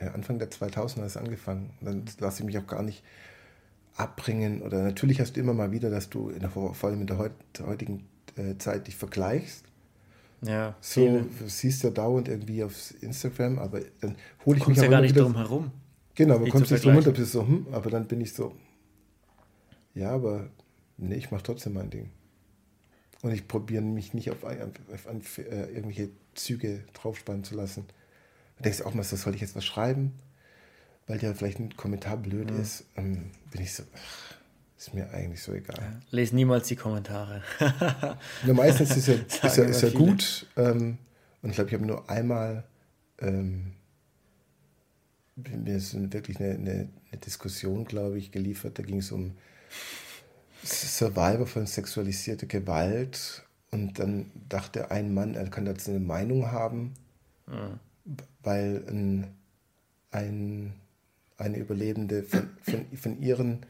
Anfang 0.00 0.38
der 0.38 0.50
2000er 0.50 1.06
ist 1.06 1.16
angefangen. 1.16 1.70
Dann 1.80 2.04
lasse 2.18 2.40
ich 2.40 2.46
mich 2.46 2.58
auch 2.58 2.66
gar 2.66 2.82
nicht 2.82 3.02
abbringen. 3.96 4.62
Oder 4.62 4.82
natürlich 4.82 5.20
hast 5.20 5.36
du 5.36 5.40
immer 5.40 5.54
mal 5.54 5.72
wieder, 5.72 5.90
dass 5.90 6.08
du 6.08 6.30
in 6.30 6.40
der, 6.40 6.50
vor 6.50 6.74
allem 6.84 7.00
in 7.00 7.06
der 7.06 7.18
heutigen 7.18 8.06
äh, 8.36 8.56
Zeit 8.58 8.86
dich 8.86 8.96
vergleichst. 8.96 9.64
Ja, 10.42 10.76
so 10.80 11.00
viele. 11.00 11.22
du 11.22 11.48
siehst 11.48 11.82
ja 11.82 11.90
dauernd 11.90 12.28
irgendwie 12.28 12.62
auf 12.62 12.94
Instagram, 13.02 13.58
aber 13.58 13.80
dann 14.00 14.14
hole 14.46 14.58
ich 14.58 14.64
Kommst 14.64 14.80
mich 14.80 14.84
ja 14.84 14.90
gar 14.90 15.00
nicht 15.00 15.16
drum 15.16 15.36
herum. 15.36 15.72
Genau, 16.14 16.38
man 16.38 16.48
kommt 16.48 16.70
nicht 16.70 16.84
drum 16.84 16.94
runter, 16.94 17.12
bist 17.12 17.32
so, 17.32 17.46
hm, 17.46 17.66
aber 17.72 17.90
dann 17.90 18.06
bin 18.06 18.20
ich 18.20 18.32
so, 18.32 18.54
ja, 19.94 20.10
aber 20.10 20.48
nee, 20.96 21.16
ich 21.16 21.30
mache 21.30 21.42
trotzdem 21.42 21.74
mein 21.74 21.90
Ding. 21.90 22.10
Und 23.22 23.32
ich 23.32 23.48
probiere 23.48 23.82
mich 23.82 24.14
nicht 24.14 24.30
auf, 24.30 24.44
auf, 24.44 24.52
auf, 24.92 25.06
auf 25.06 25.38
äh, 25.38 25.72
irgendwelche 25.72 26.10
Züge 26.34 26.84
draufspannen 26.94 27.42
zu 27.42 27.56
lassen. 27.56 27.86
Da 28.58 28.64
denkst 28.64 28.78
du 28.78 28.84
auch 28.84 28.94
mal, 28.94 29.02
so 29.02 29.16
soll 29.16 29.34
ich 29.34 29.40
jetzt 29.40 29.56
was 29.56 29.64
schreiben? 29.64 30.12
Weil 31.06 31.22
ja 31.22 31.32
vielleicht 31.32 31.58
ein 31.58 31.76
Kommentar 31.76 32.16
blöd 32.16 32.50
mhm. 32.50 32.60
ist. 32.60 32.84
Ähm, 32.96 33.30
bin 33.50 33.62
ich 33.62 33.72
so, 33.72 33.82
ach, 33.94 34.36
ist 34.76 34.94
mir 34.94 35.10
eigentlich 35.10 35.42
so 35.42 35.52
egal. 35.52 35.78
Ja, 35.80 36.00
les 36.10 36.32
niemals 36.32 36.68
die 36.68 36.76
Kommentare. 36.76 37.42
ja, 38.46 38.52
meistens 38.52 38.96
ist 38.96 39.08
ja, 39.08 39.14
ist 39.14 39.56
ja, 39.56 39.64
ist 39.64 39.82
ja 39.82 39.90
gut. 39.90 40.46
Ähm, 40.56 40.98
und 41.42 41.50
ich 41.50 41.56
glaube, 41.56 41.70
ich 41.70 41.74
habe 41.74 41.86
nur 41.86 42.08
einmal 42.10 42.64
ähm, 43.20 43.72
mir 45.46 45.76
ist 45.76 45.94
wirklich 46.12 46.40
eine, 46.40 46.54
eine, 46.54 46.88
eine 47.10 47.20
Diskussion, 47.24 47.84
glaube 47.84 48.18
ich, 48.18 48.32
geliefert. 48.32 48.78
Da 48.78 48.82
ging 48.82 48.98
es 48.98 49.12
um 49.12 49.34
Survivor 50.64 51.46
von 51.46 51.66
sexualisierter 51.66 52.46
Gewalt. 52.46 53.44
Und 53.70 53.98
dann 53.98 54.30
dachte 54.48 54.90
ein 54.90 55.12
Mann, 55.14 55.34
er 55.34 55.48
kann 55.50 55.66
dazu 55.66 55.90
eine 55.90 56.00
Meinung 56.00 56.50
haben, 56.50 56.94
mhm. 57.46 57.78
Weil 58.42 58.84
ein, 58.88 59.26
ein, 60.10 60.74
eine 61.36 61.58
Überlebende 61.58 62.22
von, 62.22 62.50
von, 62.62 62.86
von 62.96 63.20
ihren 63.20 63.66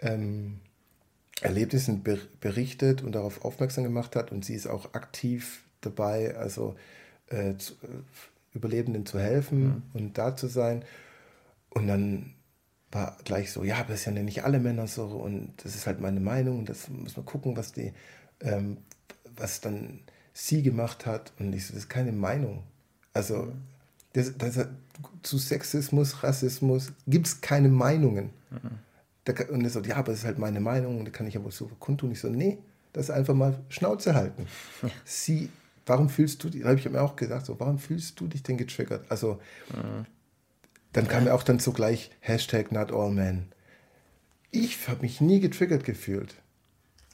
ähm, 0.00 0.60
Erlebnissen 1.40 2.02
ber 2.02 2.18
berichtet 2.40 3.02
und 3.02 3.12
darauf 3.12 3.44
aufmerksam 3.44 3.84
gemacht 3.84 4.16
hat. 4.16 4.32
Und 4.32 4.44
sie 4.44 4.54
ist 4.54 4.66
auch 4.66 4.94
aktiv 4.94 5.64
dabei, 5.80 6.36
also 6.36 6.76
äh, 7.28 7.56
zu, 7.56 7.74
äh, 7.74 8.56
Überlebenden 8.56 9.04
zu 9.04 9.20
helfen 9.20 9.64
mhm. 9.64 9.82
und 9.92 10.18
da 10.18 10.34
zu 10.34 10.46
sein. 10.46 10.84
Und 11.70 11.88
dann 11.88 12.34
war 12.90 13.18
gleich 13.24 13.52
so, 13.52 13.64
ja, 13.64 13.76
aber 13.76 13.90
das 13.90 14.04
sind 14.04 14.16
ja 14.16 14.22
nicht 14.22 14.44
alle 14.44 14.58
Männer 14.58 14.86
so 14.86 15.04
und 15.04 15.52
das 15.62 15.74
ist 15.74 15.86
halt 15.86 16.00
meine 16.00 16.20
Meinung 16.20 16.60
und 16.60 16.68
das 16.68 16.88
muss 16.88 17.16
man 17.16 17.26
gucken, 17.26 17.56
was 17.56 17.72
die, 17.72 17.92
ähm, 18.40 18.78
was 19.36 19.60
dann 19.60 20.00
sie 20.32 20.62
gemacht 20.62 21.04
hat. 21.04 21.32
Und 21.38 21.52
ich 21.52 21.66
so, 21.66 21.74
das 21.74 21.84
ist 21.84 21.88
keine 21.88 22.12
Meinung. 22.12 22.62
Also 23.16 23.50
das, 24.12 24.36
das, 24.36 24.68
zu 25.22 25.38
Sexismus, 25.38 26.22
Rassismus 26.22 26.92
gibt 27.06 27.26
es 27.26 27.40
keine 27.40 27.68
Meinungen. 27.68 28.30
Mhm. 28.50 28.78
Da, 29.24 29.32
und 29.48 29.64
er 29.64 29.70
so, 29.70 29.80
ja, 29.80 29.96
aber 29.96 30.12
das 30.12 30.20
ist 30.20 30.24
halt 30.26 30.38
meine 30.38 30.60
Meinung, 30.60 31.04
da 31.04 31.10
kann 31.10 31.26
ich 31.26 31.36
aber 31.36 31.50
so 31.50 31.66
kundtun. 31.80 32.12
Ich 32.12 32.20
so, 32.20 32.28
nee, 32.28 32.58
das 32.92 33.06
ist 33.06 33.10
einfach 33.10 33.34
mal 33.34 33.58
Schnauze 33.70 34.14
halten. 34.14 34.46
Ja. 34.82 34.90
Sie, 35.04 35.48
warum 35.86 36.10
fühlst 36.10 36.44
du 36.44 36.50
dich, 36.50 36.62
da 36.62 36.68
habe 36.68 36.78
ich 36.78 36.88
mir 36.88 37.00
auch 37.00 37.16
gedacht, 37.16 37.46
so, 37.46 37.58
warum 37.58 37.78
fühlst 37.78 38.20
du 38.20 38.28
dich 38.28 38.42
denn 38.42 38.58
getriggert? 38.58 39.04
Also, 39.08 39.40
mhm. 39.70 40.04
dann 40.92 41.08
kam 41.08 41.26
ja 41.26 41.34
auch 41.34 41.42
dann 41.42 41.58
so 41.58 41.72
gleich 41.72 42.10
Hashtag 42.20 42.70
not 42.70 42.92
all 42.92 43.10
men. 43.10 43.48
Ich 44.50 44.88
habe 44.88 45.00
mich 45.00 45.20
nie 45.20 45.40
getriggert 45.40 45.84
gefühlt, 45.84 46.34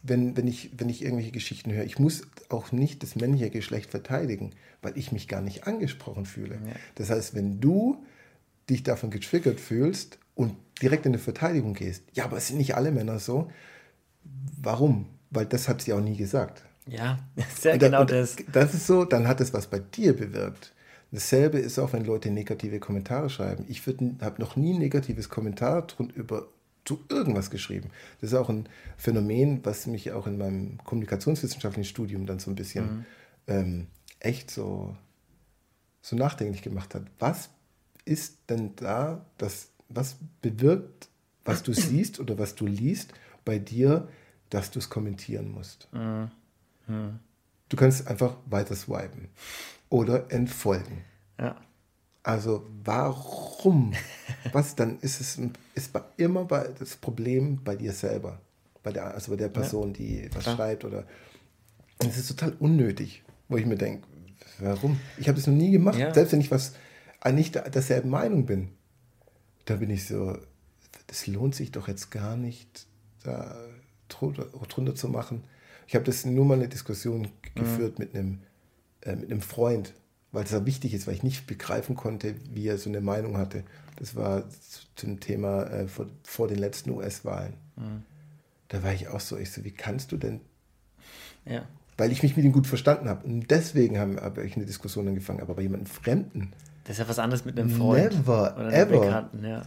wenn, 0.03 0.37
wenn, 0.37 0.47
ich, 0.47 0.71
wenn 0.77 0.89
ich 0.89 1.03
irgendwelche 1.03 1.33
Geschichten 1.33 1.73
höre. 1.73 1.85
Ich 1.85 1.99
muss 1.99 2.23
auch 2.49 2.73
nicht 2.73 3.03
das 3.03 3.17
männliche 3.17 3.51
Geschlecht 3.51 3.91
verteidigen, 3.91 4.51
weil 4.83 4.97
ich 4.99 5.13
mich 5.13 5.29
gar 5.29 5.41
nicht 5.41 5.67
angesprochen 5.67 6.27
fühle. 6.27 6.57
Ja. 6.57 6.73
Das 6.97 7.11
heißt, 7.11 7.35
wenn 7.35 7.61
du 7.61 8.05
dich 8.69 8.83
davon 8.83 9.11
getriggert 9.11 9.61
fühlst, 9.61 10.19
und 10.35 10.57
direkt 10.81 11.07
in 11.07 11.13
die 11.13 11.19
Verteidigung 11.19 11.75
gehst. 11.75 12.05
Ja, 12.15 12.25
aber 12.25 12.37
es 12.37 12.49
sind 12.49 12.59
nicht 12.59 12.75
alle 12.75 12.91
Männer 12.91 13.19
so. 13.19 13.51
Warum? 14.61 15.07
Weil 15.31 15.47
das 15.47 15.69
hat 15.69 15.83
sie 15.83 15.93
auch 15.93 16.01
nie 16.01 16.17
gesagt. 16.17 16.65
Ja, 16.87 17.19
sehr 17.59 17.79
dann, 17.79 17.91
genau 17.91 18.05
das. 18.05 18.37
Das 18.53 18.75
ist 18.75 18.87
so, 18.87 19.05
dann 19.05 19.29
hat 19.29 19.41
es 19.41 19.53
was 19.53 19.69
bei 19.69 19.79
dir 19.79 20.17
bewirkt. 20.17 20.73
Dasselbe 21.11 21.59
ist 21.59 21.79
auch, 21.79 21.93
wenn 21.93 22.05
Leute 22.05 22.31
negative 22.31 22.81
Kommentare 22.81 23.29
schreiben. 23.29 23.67
Ich 23.69 23.83
habe 23.87 24.41
noch 24.41 24.57
nie 24.57 24.73
ein 24.73 24.79
negatives 24.79 25.29
Kommentar 25.29 25.87
über 26.15 26.49
zu 26.85 27.05
irgendwas 27.09 27.51
geschrieben. 27.51 27.91
Das 28.21 28.33
ist 28.33 28.37
auch 28.37 28.49
ein 28.49 28.69
Phänomen, 28.97 29.65
was 29.65 29.87
mich 29.87 30.13
auch 30.13 30.27
in 30.27 30.39
meinem 30.39 30.79
kommunikationswissenschaftlichen 30.85 31.89
Studium 31.89 32.27
dann 32.27 32.39
so 32.39 32.51
ein 32.51 32.57
bisschen 32.57 32.85
mhm. 32.85 33.05
ähm, 33.47 33.87
echt 34.19 34.51
so, 34.51 34.97
so 36.01 36.17
nachdenklich 36.17 36.63
gemacht 36.63 36.95
hat. 36.95 37.05
Was 37.19 37.51
ist 38.05 38.39
denn 38.49 38.75
da 38.77 39.25
das 39.39 39.69
was 39.89 40.17
bewirkt, 40.41 41.09
was 41.45 41.63
du 41.63 41.73
siehst 41.73 42.21
oder 42.21 42.39
was 42.39 42.55
du 42.55 42.67
liest 42.67 43.13
bei 43.45 43.59
dir, 43.59 44.09
dass 44.51 44.71
du 44.71 44.79
es 44.79 44.91
kommentieren 44.91 45.51
musst. 45.51 45.89
Mhm. 45.93 46.31
Mhm. 46.87 47.19
Du 47.69 47.77
kannst 47.77 48.07
einfach 48.07 48.37
weiter 48.47 48.77
swipen 48.77 49.29
oder 49.89 50.31
entfolgen. 50.31 51.05
Ja. 51.39 51.57
Also 52.23 52.67
warum? 52.85 53.93
Was 54.53 54.75
dann 54.77 54.99
ist 55.01 55.21
es 55.21 55.39
ist 55.75 55.93
bei, 55.93 56.03
immer 56.17 56.45
bei, 56.45 56.69
das 56.79 56.97
Problem 56.97 57.63
bei 57.63 57.77
dir 57.77 57.93
selber, 57.93 58.41
bei 58.83 58.93
der 58.93 59.15
also 59.15 59.33
bei 59.33 59.37
der 59.37 59.49
Person, 59.49 59.89
ja. 59.89 59.95
die 59.95 60.31
was 60.33 60.45
Klar. 60.45 60.57
schreibt 60.57 60.85
oder 60.85 61.05
es 61.99 62.17
ist 62.17 62.29
total 62.29 62.55
unnötig, 62.59 63.23
wo 63.49 63.57
ich 63.57 63.67
mir 63.67 63.77
denke, 63.77 64.07
warum? 64.59 64.99
Ich 65.19 65.29
habe 65.29 65.37
das 65.37 65.47
noch 65.47 65.55
nie 65.55 65.71
gemacht, 65.71 65.99
ja. 65.99 66.13
selbst 66.13 66.33
wenn 66.33 66.41
ich 66.41 66.51
was 66.51 66.73
nicht 67.33 67.55
derselben 67.55 68.11
Meinung 68.11 68.47
bin 68.47 68.71
da 69.65 69.77
bin 69.77 69.91
ich 69.91 70.07
so, 70.07 70.37
das 71.07 71.27
lohnt 71.27 71.55
sich 71.55 71.73
doch 71.73 71.89
jetzt 71.89 72.11
gar 72.11 72.37
nicht, 72.37 72.87
da 73.25 73.57
drunter, 74.09 74.45
drunter 74.69 74.95
zu 74.95 75.09
machen. 75.09 75.45
Ich 75.87 75.95
habe 75.95 76.05
das 76.05 76.25
nur 76.25 76.45
mal 76.45 76.55
eine 76.55 76.69
Diskussion 76.69 77.29
geführt 77.55 77.99
mhm. 77.99 78.05
mit, 78.05 78.15
einem, 78.15 78.39
äh, 79.03 79.17
mit 79.17 79.31
einem 79.31 79.41
Freund, 79.41 79.95
weil 80.33 80.45
es 80.45 80.51
ja 80.51 80.65
wichtig 80.67 80.95
ist, 80.95 81.07
weil 81.07 81.15
ich 81.15 81.23
nicht 81.23 81.47
begreifen 81.47 81.95
konnte, 81.95 82.35
wie 82.51 82.67
er 82.67 82.79
so 82.79 82.89
eine 82.89 83.01
Meinung 83.01 83.37
hatte. 83.37 83.65
Das 83.97 84.17
war 84.17 84.45
zum 84.97 85.21
Thema 85.21 85.65
äh, 85.65 85.87
vor, 85.87 86.07
vor, 86.25 86.49
den 86.49 86.59
letzten 86.59 86.91
US-Wahlen. 86.91 87.55
Mhm. 87.77 88.03
Da 88.69 88.83
war 88.83 88.93
ich 88.93 89.09
auch 89.09 89.21
so, 89.21 89.37
ich 89.37 89.51
so, 89.51 89.63
wie 89.65 89.71
kannst 89.71 90.11
du 90.13 90.17
denn? 90.17 90.41
Ja. 91.45 91.67
Weil 91.99 92.11
ich 92.11 92.23
mich 92.23 92.37
mit 92.37 92.45
ihm 92.47 92.53
gut 92.53 92.67
verstanden 92.67 93.09
habe. 93.09 93.27
Und 93.27 93.51
deswegen 93.51 93.99
habe 93.99 94.43
ich 94.45 94.57
eine 94.57 94.65
Diskussion 94.65 95.07
angefangen. 95.07 95.41
Aber 95.41 95.55
bei 95.55 95.63
jemandem 95.63 95.87
Fremden, 95.87 96.53
das 96.85 96.95
ist 96.95 96.99
ja 96.99 97.09
was 97.09 97.19
anderes 97.19 97.45
mit 97.45 97.59
einem 97.59 97.71
Freund. 97.71 98.13
Never, 98.13 98.57
oder 98.57 98.73
ever. 98.73 99.01
Bekannten, 99.01 99.45
ja. 99.45 99.63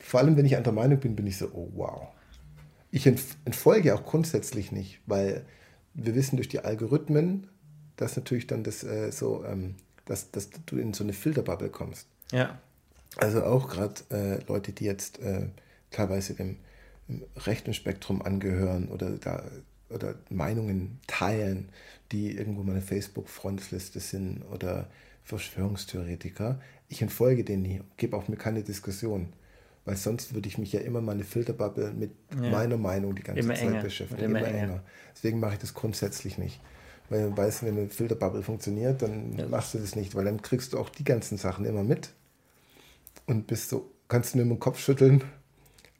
Vor 0.00 0.20
allem, 0.20 0.36
wenn 0.36 0.46
ich 0.46 0.56
anderer 0.56 0.74
Meinung 0.74 0.98
bin, 0.98 1.14
bin 1.14 1.26
ich 1.26 1.38
so, 1.38 1.46
oh 1.52 1.70
wow. 1.74 2.08
Ich 2.90 3.06
entfolge 3.06 3.94
auch 3.94 4.04
grundsätzlich 4.04 4.72
nicht, 4.72 5.00
weil 5.06 5.44
wir 5.94 6.14
wissen 6.14 6.36
durch 6.36 6.48
die 6.48 6.60
Algorithmen, 6.60 7.46
dass 8.02 8.16
natürlich 8.16 8.46
dann 8.46 8.64
das 8.64 8.84
äh, 8.84 9.10
so, 9.12 9.44
ähm, 9.44 9.76
dass, 10.04 10.30
dass 10.30 10.50
du 10.66 10.76
in 10.76 10.92
so 10.92 11.04
eine 11.04 11.12
Filterbubble 11.12 11.70
kommst. 11.70 12.06
Ja. 12.32 12.58
Also 13.16 13.44
auch 13.44 13.68
gerade 13.68 13.94
äh, 14.10 14.44
Leute, 14.48 14.72
die 14.72 14.84
jetzt 14.84 15.20
äh, 15.20 15.46
teilweise 15.90 16.34
dem, 16.34 16.56
dem, 17.08 17.22
rechten 17.36 17.74
Spektrum 17.74 18.22
angehören 18.22 18.88
oder 18.88 19.10
da 19.10 19.44
oder 19.90 20.14
Meinungen 20.30 21.00
teilen, 21.06 21.68
die 22.12 22.34
irgendwo 22.34 22.62
meine 22.62 22.80
Facebook-Freundesliste 22.80 24.00
sind 24.00 24.42
oder 24.50 24.88
Verschwörungstheoretiker. 25.24 26.58
Ich 26.88 27.02
entfolge 27.02 27.44
denen 27.44 27.62
nie, 27.62 27.82
gebe 27.98 28.16
auch 28.16 28.26
mir 28.26 28.36
keine 28.36 28.62
Diskussion. 28.62 29.34
Weil 29.84 29.96
sonst 29.96 30.32
würde 30.32 30.48
ich 30.48 30.58
mich 30.58 30.72
ja 30.72 30.80
immer 30.80 31.00
meine 31.00 31.24
Filterbubble 31.24 31.92
mit 31.92 32.12
ja. 32.34 32.50
meiner 32.50 32.78
Meinung 32.78 33.14
die 33.14 33.22
ganze 33.22 33.40
immer 33.40 33.54
Zeit 33.54 33.68
enger. 33.68 33.82
beschäftigen. 33.82 34.22
Immer, 34.22 34.38
immer 34.38 34.48
enger. 34.48 34.62
enger. 34.62 34.82
Deswegen 35.14 35.40
mache 35.40 35.54
ich 35.54 35.58
das 35.58 35.74
grundsätzlich 35.74 36.38
nicht. 36.38 36.60
Weil 37.08 37.30
du 37.30 37.36
weißt, 37.36 37.64
wenn 37.64 37.76
eine 37.76 37.88
Filterbubble 37.88 38.42
funktioniert, 38.42 39.02
dann 39.02 39.36
ja. 39.36 39.46
machst 39.46 39.74
du 39.74 39.78
das 39.78 39.96
nicht, 39.96 40.14
weil 40.14 40.24
dann 40.24 40.40
kriegst 40.40 40.72
du 40.72 40.78
auch 40.78 40.88
die 40.88 41.04
ganzen 41.04 41.36
Sachen 41.36 41.64
immer 41.64 41.82
mit 41.82 42.10
und 43.26 43.46
bist 43.46 43.68
so, 43.68 43.90
kannst 44.08 44.34
du 44.34 44.38
nur 44.38 44.46
mit 44.46 44.56
dem 44.56 44.60
Kopf 44.60 44.78
schütteln, 44.78 45.22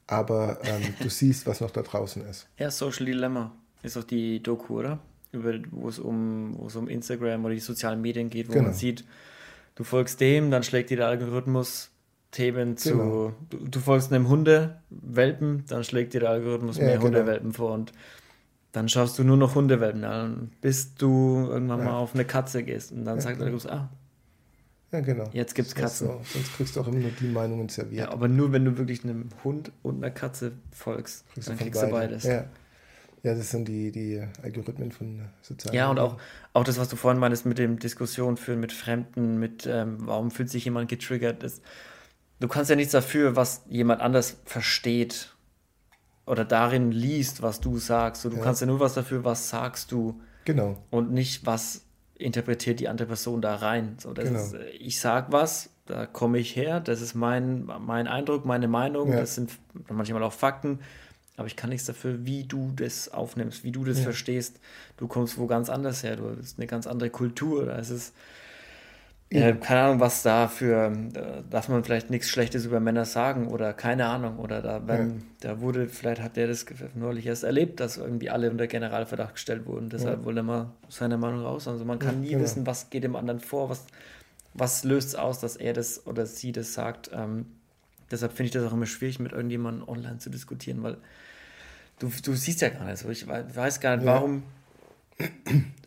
aber 0.06 0.58
ähm, 0.64 0.94
du 1.00 1.08
siehst, 1.10 1.46
was 1.46 1.60
noch 1.60 1.70
da 1.70 1.82
draußen 1.82 2.24
ist. 2.26 2.48
Ja, 2.58 2.70
Social 2.70 3.06
Dilemma 3.06 3.54
ist 3.82 3.96
auch 3.96 4.04
die 4.04 4.42
Doku, 4.42 4.78
oder? 4.78 5.00
über, 5.32 5.54
wo 5.70 5.88
es 5.88 5.98
um, 5.98 6.54
wo 6.58 6.66
es 6.66 6.76
um 6.76 6.88
Instagram 6.88 7.44
oder 7.44 7.54
die 7.54 7.60
sozialen 7.60 8.00
Medien 8.00 8.30
geht, 8.30 8.48
wo 8.48 8.52
genau. 8.52 8.66
man 8.66 8.74
sieht, 8.74 9.04
du 9.74 9.84
folgst 9.84 10.20
dem, 10.20 10.50
dann 10.50 10.62
schlägt 10.62 10.90
dir 10.90 10.98
der 10.98 11.08
Algorithmus 11.08 11.88
Themen 12.30 12.76
zu, 12.78 12.92
genau. 12.92 13.32
du, 13.50 13.58
du, 13.58 13.80
folgst 13.80 14.10
einem 14.10 14.28
Hundewelpen, 14.28 15.64
dann 15.68 15.84
schlägt 15.84 16.14
dir 16.14 16.20
der 16.20 16.30
Algorithmus 16.30 16.78
ja, 16.78 16.84
mehr 16.84 16.94
genau. 16.94 17.06
Hundewelpen 17.06 17.52
vor 17.52 17.72
und 17.72 17.92
dann 18.72 18.88
schaust 18.88 19.18
du 19.18 19.24
nur 19.24 19.36
noch 19.36 19.54
Hundewelpen 19.54 20.04
an, 20.04 20.50
bis 20.60 20.94
du 20.94 21.46
irgendwann 21.48 21.80
ja. 21.80 21.84
mal 21.84 21.96
auf 21.96 22.14
eine 22.14 22.24
Katze 22.24 22.62
gehst 22.62 22.92
und 22.92 23.04
dann 23.04 23.16
ja, 23.16 23.20
sagt 23.22 23.38
der 23.38 23.46
Algorithmus, 23.46 23.72
ah, 23.72 23.90
ja, 24.92 25.00
genau. 25.00 25.24
Jetzt 25.32 25.54
gibt 25.54 25.68
es 25.68 25.74
Katzen. 25.74 26.06
So. 26.06 26.20
Sonst 26.22 26.54
kriegst 26.54 26.76
du 26.76 26.80
auch 26.80 26.86
immer 26.86 26.98
nur 26.98 27.10
die 27.12 27.26
Meinungen 27.26 27.68
serviert. 27.70 28.08
Ja, 28.08 28.12
aber 28.12 28.28
nur 28.28 28.52
wenn 28.52 28.66
du 28.66 28.76
wirklich 28.76 29.04
einem 29.04 29.30
Hund 29.42 29.72
und 29.82 29.96
einer 29.96 30.10
Katze 30.10 30.52
folgst, 30.70 31.26
kriegst 31.32 31.48
dann 31.48 31.56
kriegst 31.56 31.82
du 31.82 31.86
beides. 31.86 32.24
Ja. 32.24 32.44
Ja, 33.22 33.36
das 33.36 33.50
sind 33.52 33.68
die, 33.68 33.92
die 33.92 34.20
Algorithmen 34.42 34.90
von 34.90 35.22
sozialen 35.42 35.76
Ja, 35.76 35.88
und 35.88 36.00
auch, 36.00 36.18
auch 36.52 36.64
das, 36.64 36.76
was 36.78 36.88
du 36.88 36.96
vorhin 36.96 37.20
meinst, 37.20 37.46
mit 37.46 37.56
dem 37.56 37.78
Diskussion 37.78 38.36
führen 38.36 38.58
mit 38.58 38.72
Fremden, 38.72 39.38
mit 39.38 39.64
ähm, 39.64 39.98
warum 40.00 40.32
fühlt 40.32 40.50
sich 40.50 40.64
jemand 40.64 40.88
getriggert. 40.90 41.44
ist. 41.44 41.62
du 42.40 42.48
kannst 42.48 42.68
ja 42.68 42.74
nichts 42.74 42.92
dafür, 42.92 43.36
was 43.36 43.62
jemand 43.68 44.00
anders 44.00 44.38
versteht 44.44 45.31
oder 46.26 46.44
darin 46.44 46.92
liest, 46.92 47.42
was 47.42 47.60
du 47.60 47.78
sagst. 47.78 48.22
So, 48.22 48.30
du 48.30 48.36
ja. 48.36 48.42
kannst 48.42 48.60
ja 48.60 48.66
nur 48.66 48.80
was 48.80 48.94
dafür, 48.94 49.24
was 49.24 49.48
sagst 49.48 49.92
du. 49.92 50.20
Genau. 50.44 50.76
Und 50.90 51.12
nicht, 51.12 51.46
was 51.46 51.82
interpretiert 52.14 52.80
die 52.80 52.88
andere 52.88 53.08
Person 53.08 53.42
da 53.42 53.56
rein. 53.56 53.96
So, 54.00 54.12
das 54.12 54.26
genau. 54.26 54.40
ist, 54.40 54.54
äh, 54.54 54.68
ich 54.70 55.00
sag 55.00 55.32
was, 55.32 55.70
da 55.86 56.06
komme 56.06 56.38
ich 56.38 56.54
her, 56.54 56.80
das 56.80 57.00
ist 57.00 57.14
mein, 57.14 57.64
mein 57.80 58.06
Eindruck, 58.06 58.44
meine 58.44 58.68
Meinung, 58.68 59.10
ja. 59.10 59.20
das 59.20 59.34
sind 59.34 59.50
manchmal 59.88 60.22
auch 60.22 60.32
Fakten 60.32 60.78
aber 61.36 61.46
ich 61.46 61.56
kann 61.56 61.70
nichts 61.70 61.86
dafür, 61.86 62.26
wie 62.26 62.44
du 62.44 62.72
das 62.76 63.08
aufnimmst, 63.08 63.64
wie 63.64 63.72
du 63.72 63.84
das 63.84 63.98
ja. 63.98 64.04
verstehst. 64.04 64.60
Du 64.96 65.08
kommst 65.08 65.38
wo 65.38 65.46
ganz 65.46 65.70
anders 65.70 66.02
her, 66.02 66.16
du 66.16 66.36
bist 66.36 66.58
eine 66.58 66.66
ganz 66.66 66.86
andere 66.86 67.10
Kultur. 67.10 67.66
Da 67.66 67.76
ist 67.76 67.90
es, 67.90 68.12
ja. 69.32 69.48
äh, 69.48 69.54
keine 69.54 69.80
Ahnung, 69.82 70.00
was 70.00 70.22
da 70.22 70.48
für, 70.48 70.92
da 71.12 71.42
darf 71.48 71.68
man 71.68 71.82
vielleicht 71.84 72.10
nichts 72.10 72.28
Schlechtes 72.28 72.66
über 72.66 72.80
Männer 72.80 73.04
sagen 73.04 73.48
oder 73.48 73.72
keine 73.72 74.06
Ahnung. 74.06 74.38
Oder 74.38 74.60
da, 74.62 74.86
wenn, 74.86 75.10
ja. 75.10 75.16
da 75.40 75.60
wurde, 75.60 75.88
vielleicht 75.88 76.20
hat 76.20 76.36
der 76.36 76.48
das 76.48 76.66
neulich 76.94 77.26
erst 77.26 77.44
erlebt, 77.44 77.80
dass 77.80 77.96
irgendwie 77.96 78.30
alle 78.30 78.50
unter 78.50 78.66
Generalverdacht 78.66 79.34
gestellt 79.34 79.66
wurden. 79.66 79.88
Deshalb 79.88 80.20
ja. 80.20 80.24
wollte 80.24 80.40
er 80.40 80.44
mal 80.44 80.72
seine 80.88 81.16
Meinung 81.16 81.40
raus. 81.42 81.66
Also 81.66 81.84
man 81.84 81.98
kann 81.98 82.20
nie 82.20 82.30
genau. 82.30 82.42
wissen, 82.42 82.66
was 82.66 82.90
geht 82.90 83.04
dem 83.04 83.16
anderen 83.16 83.40
vor, 83.40 83.70
was, 83.70 83.86
was 84.54 84.84
löst 84.84 85.08
es 85.08 85.14
aus, 85.14 85.40
dass 85.40 85.56
er 85.56 85.72
das 85.72 86.06
oder 86.06 86.26
sie 86.26 86.52
das 86.52 86.74
sagt. 86.74 87.10
Ähm, 87.14 87.46
deshalb 88.10 88.32
finde 88.32 88.46
ich 88.46 88.52
das 88.52 88.64
auch 88.64 88.72
immer 88.72 88.86
schwierig, 88.86 89.18
mit 89.18 89.32
irgendjemandem 89.32 89.88
online 89.88 90.18
zu 90.18 90.30
diskutieren, 90.30 90.82
weil 90.82 90.98
du, 91.98 92.10
du 92.22 92.34
siehst 92.34 92.60
ja 92.60 92.68
gar 92.68 92.84
nicht 92.84 92.98
so. 92.98 93.08
Ich 93.08 93.26
weiß 93.26 93.80
gar 93.80 93.96
nicht, 93.96 94.06
warum. 94.06 94.42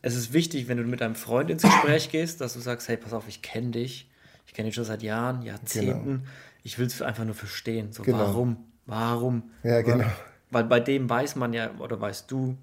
Es 0.02 0.16
ist 0.16 0.34
wichtig, 0.34 0.68
wenn 0.68 0.78
du 0.78 0.84
mit 0.84 1.02
deinem 1.02 1.16
Freund 1.16 1.50
ins 1.50 1.64
Gespräch 1.64 2.10
gehst, 2.10 2.42
dass 2.42 2.54
du 2.54 2.60
sagst, 2.60 2.88
hey, 2.88 2.98
pass 2.98 3.14
auf, 3.14 3.28
ich 3.28 3.42
kenne 3.42 3.72
dich. 3.72 4.10
Ich 4.46 4.54
kenne 4.54 4.68
dich 4.68 4.76
schon 4.76 4.84
seit 4.84 5.02
Jahren, 5.02 5.42
Jahrzehnten. 5.42 6.04
Genau. 6.04 6.24
Ich 6.64 6.78
will 6.78 6.86
es 6.86 7.02
einfach 7.02 7.26
nur 7.26 7.34
verstehen. 7.34 7.92
So, 7.92 8.04
genau. 8.04 8.20
warum? 8.20 8.58
Warum? 8.86 9.50
Ja, 9.64 9.82
genau. 9.82 10.06
Weil 10.52 10.66
bei 10.66 10.80
dem 10.80 11.10
weiß 11.10 11.36
man 11.38 11.54
ja, 11.54 11.72
oder 11.80 12.00
weißt 12.00 12.30
du, 12.30 12.56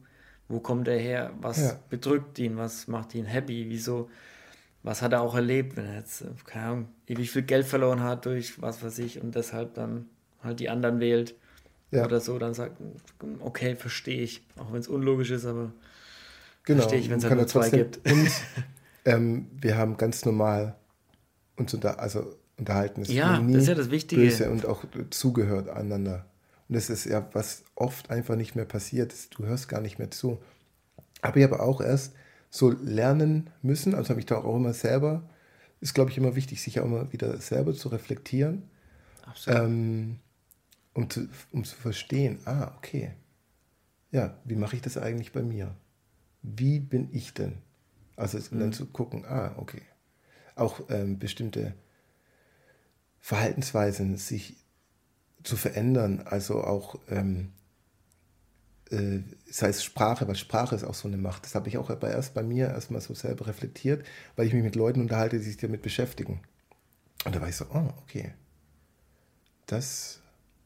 wo 0.48 0.60
kommt 0.60 0.86
er 0.86 0.98
her? 0.98 1.32
Was 1.40 1.60
ja. 1.60 1.78
bedrückt 1.90 2.38
ihn? 2.38 2.56
Was 2.56 2.86
macht 2.86 3.14
ihn 3.14 3.24
happy? 3.24 3.66
Wieso? 3.68 4.08
Was 4.84 5.02
hat 5.02 5.12
er 5.12 5.20
auch 5.20 5.34
erlebt, 5.34 5.76
wenn 5.76 5.86
er 5.86 5.96
jetzt, 5.96 6.24
keine 6.44 6.64
Ahnung, 6.64 6.88
ewig 7.06 7.30
viel 7.30 7.42
Geld 7.42 7.66
verloren 7.66 8.02
hat 8.02 8.26
durch 8.26 8.60
was 8.60 8.82
weiß 8.82 8.98
ich 9.00 9.20
und 9.20 9.34
deshalb 9.34 9.74
dann 9.74 10.06
halt 10.42 10.60
die 10.60 10.68
anderen 10.68 11.00
wählt? 11.00 11.34
ja. 11.92 12.04
oder 12.04 12.20
so, 12.20 12.38
dann 12.38 12.54
sagt, 12.54 12.76
okay, 13.40 13.76
verstehe 13.76 14.22
ich, 14.22 14.42
auch 14.56 14.72
wenn 14.72 14.80
es 14.80 14.88
unlogisch 14.88 15.30
ist, 15.30 15.46
aber 15.46 15.72
genau. 16.64 16.80
verstehe 16.80 17.00
ich, 17.00 17.10
wenn 17.10 17.18
es 17.18 17.24
halt 17.24 17.36
nur 17.36 17.46
zwei 17.46 17.70
gibt. 17.70 17.98
Und 18.10 18.30
ähm, 19.04 19.46
wir 19.60 19.76
haben 19.76 19.96
ganz 19.96 20.24
normal 20.24 20.76
uns 21.56 21.74
unter, 21.74 22.00
also 22.00 22.34
unterhalten. 22.56 23.02
Es 23.02 23.12
ja, 23.12 23.40
das 23.40 23.62
ist 23.62 23.68
ja 23.68 23.74
das 23.74 23.90
Wichtige. 23.90 24.22
Böse 24.22 24.50
und 24.50 24.66
auch 24.66 24.84
zugehört 25.10 25.68
einander. 25.68 26.26
Und 26.68 26.76
das 26.76 26.90
ist 26.90 27.04
ja, 27.04 27.28
was 27.32 27.64
oft 27.74 28.10
einfach 28.10 28.36
nicht 28.36 28.54
mehr 28.54 28.64
passiert 28.64 29.12
ist. 29.12 29.38
Du 29.38 29.44
hörst 29.44 29.68
gar 29.68 29.80
nicht 29.80 29.98
mehr 29.98 30.10
zu. 30.10 30.38
Aber 31.20 31.36
ich 31.36 31.44
habe 31.44 31.60
auch 31.60 31.80
erst 31.80 32.14
so 32.50 32.70
lernen 32.70 33.50
müssen, 33.62 33.94
also 33.94 34.10
habe 34.10 34.20
ich 34.20 34.26
da 34.26 34.36
auch 34.36 34.56
immer 34.56 34.74
selber, 34.74 35.28
ist 35.80 35.94
glaube 35.94 36.10
ich 36.10 36.18
immer 36.18 36.36
wichtig, 36.36 36.62
sich 36.62 36.80
auch 36.80 36.84
immer 36.84 37.12
wieder 37.12 37.36
selber 37.38 37.74
zu 37.74 37.88
reflektieren. 37.88 38.68
Absolut. 39.24 39.60
Ähm, 39.60 40.18
um 40.94 41.08
zu, 41.08 41.28
um 41.52 41.64
zu 41.64 41.74
verstehen, 41.76 42.38
ah, 42.44 42.72
okay, 42.76 43.12
ja, 44.10 44.36
wie 44.44 44.56
mache 44.56 44.76
ich 44.76 44.82
das 44.82 44.98
eigentlich 44.98 45.32
bei 45.32 45.42
mir? 45.42 45.74
Wie 46.42 46.80
bin 46.80 47.08
ich 47.12 47.34
denn? 47.34 47.58
Also 48.16 48.38
mhm. 48.38 48.60
dann 48.60 48.72
zu 48.72 48.86
gucken, 48.86 49.24
ah, 49.24 49.54
okay. 49.56 49.82
Auch 50.54 50.80
ähm, 50.90 51.18
bestimmte 51.18 51.74
Verhaltensweisen 53.20 54.16
sich 54.16 54.56
zu 55.44 55.56
verändern, 55.56 56.20
also 56.24 56.62
auch, 56.62 56.96
ähm, 57.08 57.52
äh, 58.90 59.20
sei 59.50 59.68
es 59.68 59.82
Sprache, 59.82 60.28
weil 60.28 60.36
Sprache 60.36 60.74
ist 60.74 60.84
auch 60.84 60.94
so 60.94 61.08
eine 61.08 61.16
Macht. 61.16 61.44
Das 61.44 61.54
habe 61.54 61.68
ich 61.68 61.78
auch 61.78 61.90
erst 61.90 62.34
bei 62.34 62.42
mir 62.42 62.68
erstmal 62.68 63.00
so 63.00 63.14
selber 63.14 63.46
reflektiert, 63.46 64.04
weil 64.36 64.46
ich 64.46 64.52
mich 64.52 64.62
mit 64.62 64.76
Leuten 64.76 65.00
unterhalte, 65.00 65.38
die 65.38 65.44
sich 65.44 65.56
damit 65.56 65.82
beschäftigen. 65.82 66.42
Und 67.24 67.34
da 67.34 67.40
war 67.40 67.48
ich 67.48 67.56
so, 67.56 67.66
oh, 67.72 67.92
okay. 68.02 68.34
Das 69.66 70.22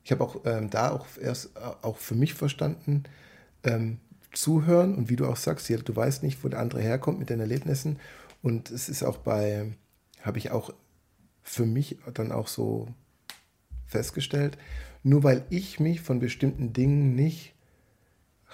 ich 0.06 0.12
habe 0.12 0.22
auch 0.22 0.36
ähm, 0.44 0.70
da 0.70 0.92
auch 0.92 1.04
erst 1.20 1.56
äh, 1.56 1.60
auch 1.82 1.96
für 1.96 2.14
mich 2.14 2.34
verstanden, 2.34 3.02
ähm, 3.64 3.98
zuhören 4.36 4.94
und 4.94 5.08
wie 5.08 5.16
du 5.16 5.26
auch 5.26 5.36
sagst, 5.36 5.68
du 5.68 5.96
weißt 5.96 6.22
nicht, 6.22 6.42
wo 6.44 6.48
der 6.48 6.60
andere 6.60 6.80
herkommt 6.80 7.18
mit 7.18 7.30
den 7.30 7.40
Erlebnissen. 7.40 7.98
Und 8.42 8.70
es 8.70 8.88
ist 8.88 9.02
auch 9.02 9.16
bei, 9.16 9.72
habe 10.22 10.38
ich 10.38 10.50
auch 10.50 10.72
für 11.42 11.66
mich 11.66 11.98
dann 12.14 12.32
auch 12.32 12.48
so 12.48 12.88
festgestellt, 13.86 14.58
nur 15.02 15.22
weil 15.22 15.44
ich 15.50 15.80
mich 15.80 16.00
von 16.00 16.18
bestimmten 16.18 16.72
Dingen 16.72 17.14
nicht 17.14 17.54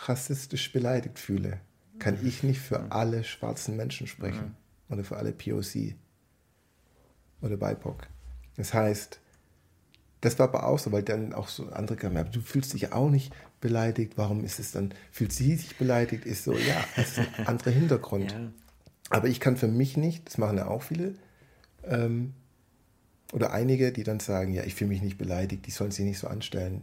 rassistisch 0.07 0.73
beleidigt 0.73 1.19
fühle, 1.19 1.61
kann 1.99 2.19
ich 2.25 2.43
nicht 2.43 2.61
für 2.61 2.79
mhm. 2.79 2.93
alle 2.93 3.25
schwarzen 3.25 3.77
Menschen 3.77 4.07
sprechen 4.07 4.57
mhm. 4.89 4.95
oder 4.95 5.05
für 5.05 5.17
alle 5.17 5.33
POC 5.33 5.95
oder 7.41 7.57
BIPOC. 7.57 8.07
Das 8.57 8.75
heißt, 8.75 9.22
das 10.23 10.39
war 10.39 10.49
aber 10.49 10.67
auch 10.67 10.79
so, 10.79 10.93
weil 10.93 11.03
dann 11.03 11.35
auch 11.35 11.49
so 11.49 11.69
andere 11.71 11.97
kamen, 11.97 12.17
aber 12.17 12.31
du 12.31 12.41
fühlst 12.41 12.73
dich 12.73 12.83
ja 12.83 12.93
auch 12.93 13.11
nicht 13.11 13.35
beleidigt, 13.61 14.15
warum 14.17 14.45
ist 14.45 14.59
es 14.59 14.71
dann, 14.73 14.95
fühlt 15.11 15.33
sie 15.33 15.57
sich 15.57 15.77
beleidigt, 15.77 16.25
ist 16.25 16.45
so, 16.45 16.53
ja, 16.53 16.83
das 16.97 17.19
ist 17.19 17.19
ein 17.19 17.47
anderer 17.47 17.71
Hintergrund. 17.71 18.31
Ja. 18.31 18.39
Aber 19.11 19.29
ich 19.29 19.41
kann 19.41 19.57
für 19.57 19.69
mich 19.69 19.97
nicht, 19.97 20.27
das 20.27 20.39
machen 20.39 20.57
ja 20.57 20.69
auch 20.69 20.83
viele, 20.83 21.15
ähm, 21.85 22.35
oder 23.33 23.53
einige, 23.53 23.93
die 23.93 24.05
dann 24.05 24.21
sagen, 24.21 24.53
ja, 24.53 24.63
ich 24.63 24.75
fühle 24.75 24.91
mich 24.91 25.03
nicht 25.03 25.19
beleidigt, 25.19 25.67
die 25.67 25.71
sollen 25.71 25.91
sich 25.91 26.05
nicht 26.05 26.19
so 26.19 26.29
anstellen. 26.29 26.83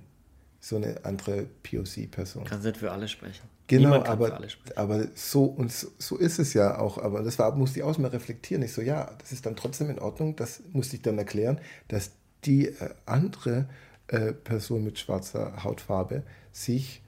So 0.59 0.75
eine 0.75 1.05
andere 1.05 1.45
POC-Person. 1.63 2.43
Kannst 2.43 2.65
nicht 2.65 2.77
für 2.77 2.91
alle 2.91 3.07
sprechen. 3.07 3.47
Genau, 3.67 4.03
aber, 4.03 4.41
aber 4.75 5.07
so 5.15 5.45
und 5.45 5.71
so, 5.71 5.87
so, 5.99 6.17
ist 6.17 6.39
es 6.39 6.53
ja 6.53 6.79
auch. 6.79 6.97
Aber 6.97 7.21
das 7.21 7.39
war, 7.39 7.55
musste 7.55 7.79
ich 7.79 7.83
auch 7.83 7.97
mal 7.99 8.09
reflektieren. 8.09 8.63
Ich 8.63 8.73
so, 8.73 8.81
ja, 8.81 9.11
das 9.19 9.31
ist 9.31 9.45
dann 9.45 9.55
trotzdem 9.55 9.89
in 9.91 9.99
Ordnung. 9.99 10.35
Das 10.35 10.61
musste 10.73 10.97
ich 10.97 11.03
dann 11.03 11.17
erklären, 11.19 11.61
dass 11.87 12.11
die 12.45 12.67
äh, 12.67 12.93
andere 13.05 13.67
äh, 14.07 14.33
Person 14.33 14.83
mit 14.83 14.99
schwarzer 14.99 15.63
Hautfarbe 15.63 16.23
sich 16.51 17.01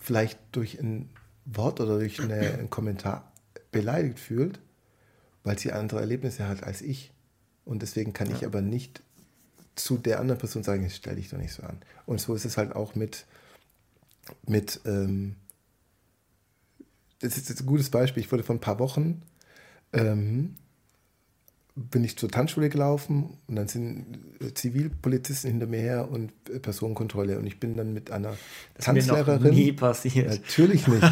vielleicht 0.00 0.38
durch 0.52 0.80
ein 0.80 1.10
Wort 1.44 1.80
oder 1.80 1.98
durch 1.98 2.20
eine, 2.20 2.40
einen 2.58 2.70
Kommentar 2.70 3.32
beleidigt 3.70 4.18
fühlt, 4.18 4.60
weil 5.44 5.58
sie 5.58 5.72
andere 5.72 6.00
Erlebnisse 6.00 6.48
hat 6.48 6.62
als 6.62 6.82
ich. 6.82 7.12
Und 7.64 7.82
deswegen 7.82 8.12
kann 8.12 8.30
ja. 8.30 8.36
ich 8.36 8.46
aber 8.46 8.62
nicht 8.62 9.02
zu 9.74 9.98
der 9.98 10.20
anderen 10.20 10.38
Person 10.38 10.62
sagen, 10.62 10.88
stell 10.90 11.16
dich 11.16 11.28
doch 11.28 11.38
nicht 11.38 11.52
so 11.52 11.62
an. 11.62 11.78
Und 12.06 12.20
so 12.20 12.34
ist 12.34 12.44
es 12.44 12.56
halt 12.56 12.74
auch 12.74 12.94
mit, 12.94 13.26
mit 14.46 14.80
ähm, 14.86 15.36
das 17.20 17.36
ist 17.36 17.48
jetzt 17.48 17.60
ein 17.60 17.66
gutes 17.66 17.90
Beispiel. 17.90 18.22
Ich 18.22 18.32
wurde 18.32 18.42
vor 18.42 18.56
ein 18.56 18.60
paar 18.60 18.78
Wochen 18.78 19.22
ähm, 19.92 20.56
bin 21.76 22.02
ich 22.04 22.16
zur 22.16 22.30
Tanzschule 22.30 22.70
gelaufen 22.70 23.38
und 23.46 23.56
dann 23.56 23.68
sind 23.68 24.18
Zivilpolizisten 24.54 25.50
hinter 25.50 25.66
mir 25.66 25.80
her 25.80 26.08
und 26.10 26.32
Personenkontrolle 26.62 27.38
und 27.38 27.46
ich 27.46 27.60
bin 27.60 27.76
dann 27.76 27.92
mit 27.92 28.10
einer 28.10 28.34
das 28.74 28.86
Tanzlehrerin. 28.86 29.36
Ist 29.36 29.42
mir 29.42 29.50
noch 29.50 29.56
nie 29.56 29.72
passiert. 29.72 30.28
Natürlich 30.28 30.88
nicht. 30.88 31.02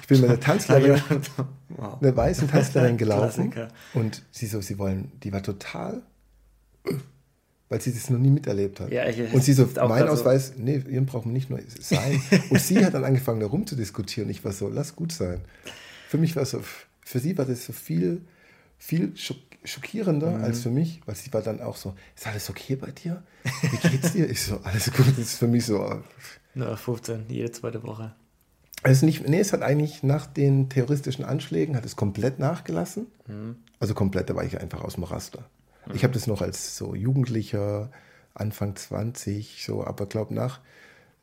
Ich 0.00 0.08
bin 0.08 0.22
mit 0.22 0.30
einer 0.30 0.40
Tanzlehrerin, 0.40 1.02
wow. 1.68 2.00
einer 2.00 2.16
weißen 2.16 2.48
Tanzlehrerin 2.48 2.96
gelaufen 2.96 3.52
und 3.92 4.22
sie 4.30 4.46
so, 4.46 4.62
sie 4.62 4.78
wollen, 4.78 5.12
die 5.22 5.34
war 5.34 5.42
total, 5.42 6.00
weil 7.68 7.80
sie 7.82 7.92
das 7.92 8.08
noch 8.08 8.18
nie 8.18 8.30
miterlebt 8.30 8.80
hat. 8.80 8.90
Ja, 8.90 9.06
ich, 9.06 9.34
und 9.34 9.44
sie 9.44 9.52
so, 9.52 9.68
mein 9.86 10.08
Ausweis, 10.08 10.48
so. 10.48 10.62
nee, 10.62 10.82
ihren 10.88 11.04
brauchen 11.04 11.28
wir 11.30 11.34
nicht 11.34 11.50
nur 11.50 11.60
sein. 11.80 12.22
und 12.48 12.58
sie 12.58 12.82
hat 12.82 12.94
dann 12.94 13.04
angefangen, 13.04 13.40
da 13.40 13.46
rumzudiskutieren. 13.46 14.30
Ich 14.30 14.46
war 14.46 14.52
so, 14.52 14.70
lass 14.70 14.96
gut 14.96 15.12
sein. 15.12 15.42
Für 16.08 16.16
mich 16.16 16.36
war 16.36 16.44
es 16.44 16.52
so, 16.52 16.62
für 17.04 17.18
sie 17.18 17.36
war 17.36 17.44
das 17.44 17.66
so 17.66 17.74
viel, 17.74 18.22
viel 18.84 19.14
schockierender 19.64 20.32
mhm. 20.32 20.44
als 20.44 20.60
für 20.60 20.70
mich, 20.70 21.00
weil 21.06 21.14
sie 21.14 21.32
war 21.32 21.40
dann 21.40 21.62
auch 21.62 21.76
so, 21.76 21.94
ist 22.14 22.26
alles 22.26 22.50
okay 22.50 22.76
bei 22.76 22.90
dir? 22.90 23.22
Wie 23.62 23.88
geht's 23.88 24.12
dir? 24.12 24.28
ich 24.28 24.42
so, 24.42 24.60
alles 24.62 24.92
gut, 24.92 25.06
das 25.08 25.18
ist 25.18 25.38
für 25.38 25.46
mich 25.46 25.64
so. 25.64 26.02
Na, 26.52 26.76
15, 26.76 27.24
jede 27.28 27.50
zweite 27.50 27.82
Woche. 27.82 28.14
Es, 28.82 29.00
nicht, 29.00 29.26
nee, 29.26 29.40
es 29.40 29.54
hat 29.54 29.62
eigentlich 29.62 30.02
nach 30.02 30.26
den 30.26 30.68
terroristischen 30.68 31.24
Anschlägen, 31.24 31.76
hat 31.76 31.86
es 31.86 31.96
komplett 31.96 32.38
nachgelassen. 32.38 33.06
Mhm. 33.26 33.56
Also 33.80 33.94
komplett, 33.94 34.28
da 34.28 34.36
war 34.36 34.44
ich 34.44 34.60
einfach 34.60 34.82
aus 34.82 34.96
dem 34.96 35.04
Raster. 35.04 35.48
Mhm. 35.86 35.94
Ich 35.94 36.04
habe 36.04 36.12
das 36.12 36.26
noch 36.26 36.42
als 36.42 36.76
so 36.76 36.94
Jugendlicher, 36.94 37.90
Anfang 38.34 38.76
20, 38.76 39.64
so, 39.64 39.82
aber 39.82 40.04
glaube 40.04 40.34
nach 40.34 40.60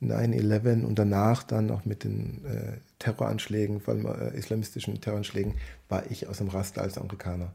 9-11 0.02 0.84
und 0.84 0.98
danach 0.98 1.44
dann 1.44 1.68
noch 1.68 1.86
mit 1.86 2.04
den 2.04 2.44
äh, 2.46 2.78
Terroranschlägen, 3.00 3.82
vor 3.82 3.94
allem 3.94 4.06
äh, 4.06 4.36
islamistischen 4.36 5.00
Terroranschlägen, 5.00 5.56
war 5.90 6.10
ich 6.10 6.28
aus 6.28 6.38
dem 6.38 6.50
Raster 6.50 6.82
als 6.82 6.98
Amerikaner. 6.98 7.54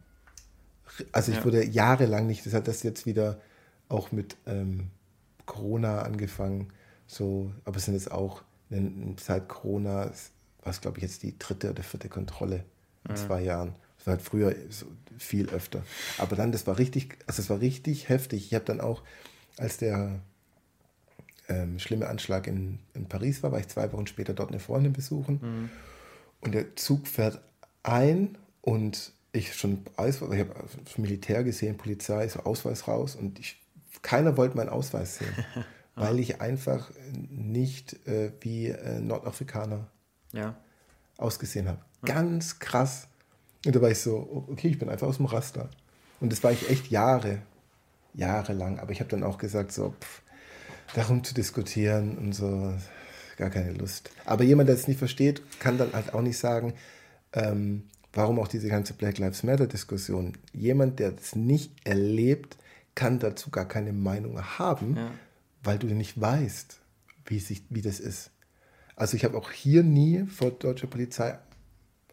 Also 1.12 1.32
ich 1.32 1.38
ja. 1.38 1.44
wurde 1.44 1.64
jahrelang 1.64 2.26
nicht, 2.26 2.46
das 2.46 2.54
hat 2.54 2.68
das 2.68 2.82
jetzt 2.82 3.06
wieder 3.06 3.40
auch 3.88 4.12
mit 4.12 4.36
ähm, 4.46 4.90
Corona 5.44 6.02
angefangen, 6.02 6.72
so, 7.06 7.52
aber 7.64 7.76
es 7.76 7.84
sind 7.84 7.94
jetzt 7.94 8.10
auch 8.10 8.42
seit 9.20 9.48
Corona 9.48 10.10
war 10.62 10.72
es, 10.72 10.80
glaube 10.80 10.98
ich, 10.98 11.02
jetzt 11.02 11.22
die 11.22 11.38
dritte 11.38 11.70
oder 11.70 11.82
vierte 11.82 12.08
Kontrolle 12.08 12.64
in 13.06 13.12
mhm. 13.12 13.16
zwei 13.16 13.42
Jahren. 13.42 13.74
Das 13.98 14.06
war 14.06 14.14
halt 14.14 14.22
früher 14.22 14.54
so 14.68 14.86
viel 15.18 15.48
öfter. 15.50 15.84
Aber 16.18 16.34
dann, 16.36 16.52
das 16.52 16.66
war 16.66 16.78
richtig, 16.78 17.16
also 17.26 17.42
es 17.42 17.50
war 17.50 17.60
richtig 17.60 18.08
heftig. 18.08 18.46
Ich 18.46 18.54
habe 18.54 18.64
dann 18.64 18.80
auch, 18.80 19.02
als 19.56 19.78
der 19.78 20.20
ähm, 21.48 21.78
schlimme 21.78 22.08
Anschlag 22.08 22.46
in, 22.46 22.78
in 22.94 23.08
Paris 23.08 23.42
war, 23.42 23.52
war 23.52 23.60
ich 23.60 23.68
zwei 23.68 23.92
Wochen 23.92 24.06
später 24.06 24.34
dort 24.34 24.50
eine 24.50 24.60
Freundin 24.60 24.92
besuchen. 24.92 25.40
Mhm. 25.42 25.70
Und 26.40 26.54
der 26.54 26.76
Zug 26.76 27.06
fährt 27.06 27.40
ein 27.82 28.36
und 28.62 29.12
ich 29.32 29.54
schon 29.54 29.84
ich 29.98 30.20
habe 30.20 30.54
Militär 30.96 31.44
gesehen, 31.44 31.76
Polizei, 31.76 32.26
so 32.28 32.40
Ausweis 32.40 32.88
raus 32.88 33.14
und 33.14 33.38
ich, 33.38 33.60
keiner 34.02 34.36
wollte 34.36 34.56
meinen 34.56 34.70
Ausweis 34.70 35.18
sehen, 35.18 35.34
weil 35.94 36.18
ich 36.18 36.40
einfach 36.40 36.90
nicht 37.30 38.06
äh, 38.06 38.32
wie 38.40 38.68
äh, 38.68 39.00
Nordafrikaner 39.00 39.86
ja. 40.32 40.56
ausgesehen 41.18 41.68
habe. 41.68 41.80
Ganz 42.04 42.58
krass. 42.58 43.08
Und 43.64 43.74
da 43.74 43.82
war 43.82 43.90
ich 43.90 43.98
so, 43.98 44.46
okay, 44.48 44.68
ich 44.68 44.78
bin 44.78 44.88
einfach 44.88 45.08
aus 45.08 45.16
dem 45.16 45.26
Raster. 45.26 45.68
Und 46.20 46.30
das 46.32 46.42
war 46.42 46.52
ich 46.52 46.70
echt 46.70 46.88
Jahre, 46.90 47.42
Jahre 48.14 48.52
lang. 48.52 48.78
Aber 48.78 48.92
ich 48.92 49.00
habe 49.00 49.10
dann 49.10 49.24
auch 49.24 49.38
gesagt, 49.38 49.72
so, 49.72 49.94
pff, 50.00 50.22
darum 50.94 51.24
zu 51.24 51.34
diskutieren 51.34 52.16
und 52.18 52.32
so, 52.32 52.72
gar 53.36 53.50
keine 53.50 53.72
Lust. 53.72 54.10
Aber 54.24 54.44
jemand, 54.44 54.68
der 54.68 54.76
es 54.76 54.88
nicht 54.88 54.98
versteht, 54.98 55.42
kann 55.60 55.78
dann 55.78 55.92
halt 55.92 56.14
auch 56.14 56.22
nicht 56.22 56.38
sagen, 56.38 56.74
ähm, 57.32 57.84
warum 58.12 58.38
auch 58.38 58.48
diese 58.48 58.68
ganze 58.68 58.94
Black 58.94 59.18
Lives 59.18 59.42
Matter-Diskussion. 59.42 60.32
Jemand, 60.52 60.98
der 60.98 61.14
es 61.14 61.36
nicht 61.36 61.72
erlebt, 61.84 62.56
kann 62.94 63.18
dazu 63.18 63.50
gar 63.50 63.68
keine 63.68 63.92
Meinung 63.92 64.40
haben, 64.58 64.96
ja. 64.96 65.10
weil 65.62 65.78
du 65.78 65.86
nicht 65.88 66.18
weißt, 66.18 66.80
wie, 67.26 67.38
sich, 67.38 67.62
wie 67.68 67.82
das 67.82 68.00
ist. 68.00 68.30
Also 68.96 69.16
ich 69.16 69.24
habe 69.24 69.36
auch 69.36 69.50
hier 69.50 69.82
nie 69.82 70.24
vor 70.26 70.50
deutscher 70.50 70.86
Polizei 70.86 71.38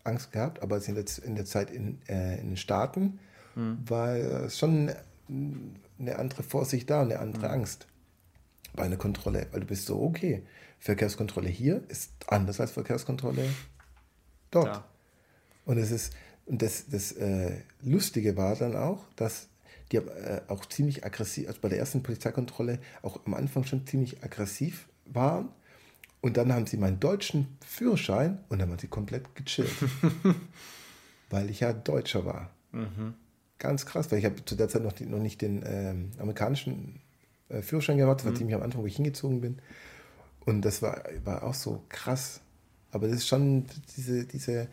Angst 0.04 0.34
gehabt, 0.34 0.62
aber 0.62 0.86
in 0.86 0.96
der, 0.96 1.06
in 1.24 1.36
der 1.36 1.46
Zeit 1.46 1.72
in, 1.72 2.02
äh, 2.10 2.40
in 2.42 2.50
den 2.50 2.58
Staaten 2.58 3.20
mhm. 3.56 3.78
war 3.88 4.50
schon 4.50 4.92
eine 5.98 6.20
andere 6.20 6.44
Vorsicht 6.44 6.90
da, 6.90 7.02
eine 7.02 7.20
andere 7.20 7.48
mhm. 7.48 7.54
Angst 7.54 7.88
bei 8.76 8.84
einer 8.84 8.98
Kontrolle, 8.98 9.48
weil 9.52 9.62
du 9.62 9.68
bist 9.68 9.86
so, 9.86 10.02
okay, 10.02 10.44
Verkehrskontrolle 10.80 11.50
hier 11.50 11.84
ist 11.88 12.12
anders 12.28 12.60
als 12.60 12.72
Verkehrskontrolle 12.72 13.46
dort. 14.52 14.68
Ja. 14.68 14.86
Und 15.66 15.78
es 15.78 15.92
ist, 15.92 16.14
und 16.46 16.62
das, 16.62 16.88
das 16.90 17.14
äh, 17.14 17.58
Lustige 17.82 18.36
war 18.36 18.56
dann 18.56 18.76
auch, 18.76 19.06
dass 19.16 19.48
die 19.92 19.98
äh, 19.98 20.42
auch 20.48 20.66
ziemlich 20.66 21.06
aggressiv, 21.06 21.48
also 21.48 21.60
bei 21.62 21.70
der 21.70 21.80
ersten 21.80 22.04
Polizeikontrolle 22.04 22.80
auch 23.02 23.26
am 23.26 23.34
Anfang 23.34 23.64
schon 23.64 23.88
ziemlich 23.88 24.24
aggressiv 24.24 24.88
waren. 25.06 25.50
Und 26.22 26.38
dann 26.38 26.54
haben 26.54 26.66
sie 26.66 26.78
meinen 26.78 27.00
deutschen 27.00 27.58
Führerschein 27.66 28.40
und 28.50 28.60
dann 28.60 28.70
waren 28.70 28.80
sie 28.80 28.88
komplett 28.88 29.36
gechillt. 29.36 29.72
weil 31.30 31.50
ich 31.50 31.62
ja 31.62 31.74
Deutscher 31.74 32.26
war. 32.26 32.52
Mhm. 32.72 33.16
Ganz 33.58 33.86
krass, 33.86 34.12
weil 34.12 34.20
ich 34.20 34.26
habe 34.26 34.44
zu 34.46 34.56
der 34.56 34.70
Zeit 34.70 34.84
noch, 34.84 34.94
die, 34.94 35.06
noch 35.06 35.20
nicht 35.20 35.42
den 35.42 35.64
ähm, 35.66 36.12
amerikanischen 36.20 37.02
äh, 37.50 37.62
Führerschein 37.62 37.98
gehabt. 37.98 38.22
Das 38.22 38.26
war 38.26 38.32
mhm. 38.34 38.38
ziemlich 38.38 38.56
am 38.56 38.64
Anfang, 38.64 38.82
wo 38.82 38.88
ich 38.88 38.96
hingezogen 38.96 39.42
bin. 39.42 39.60
Und 40.46 40.64
das 40.64 40.82
war, 40.82 41.04
war 41.24 41.44
auch 41.44 41.54
so 41.54 41.84
krass. 41.90 42.42
Aber 42.92 43.08
das 43.08 43.18
ist 43.18 43.28
schon 43.28 43.66
diese, 43.98 44.26
diese, 44.26 44.68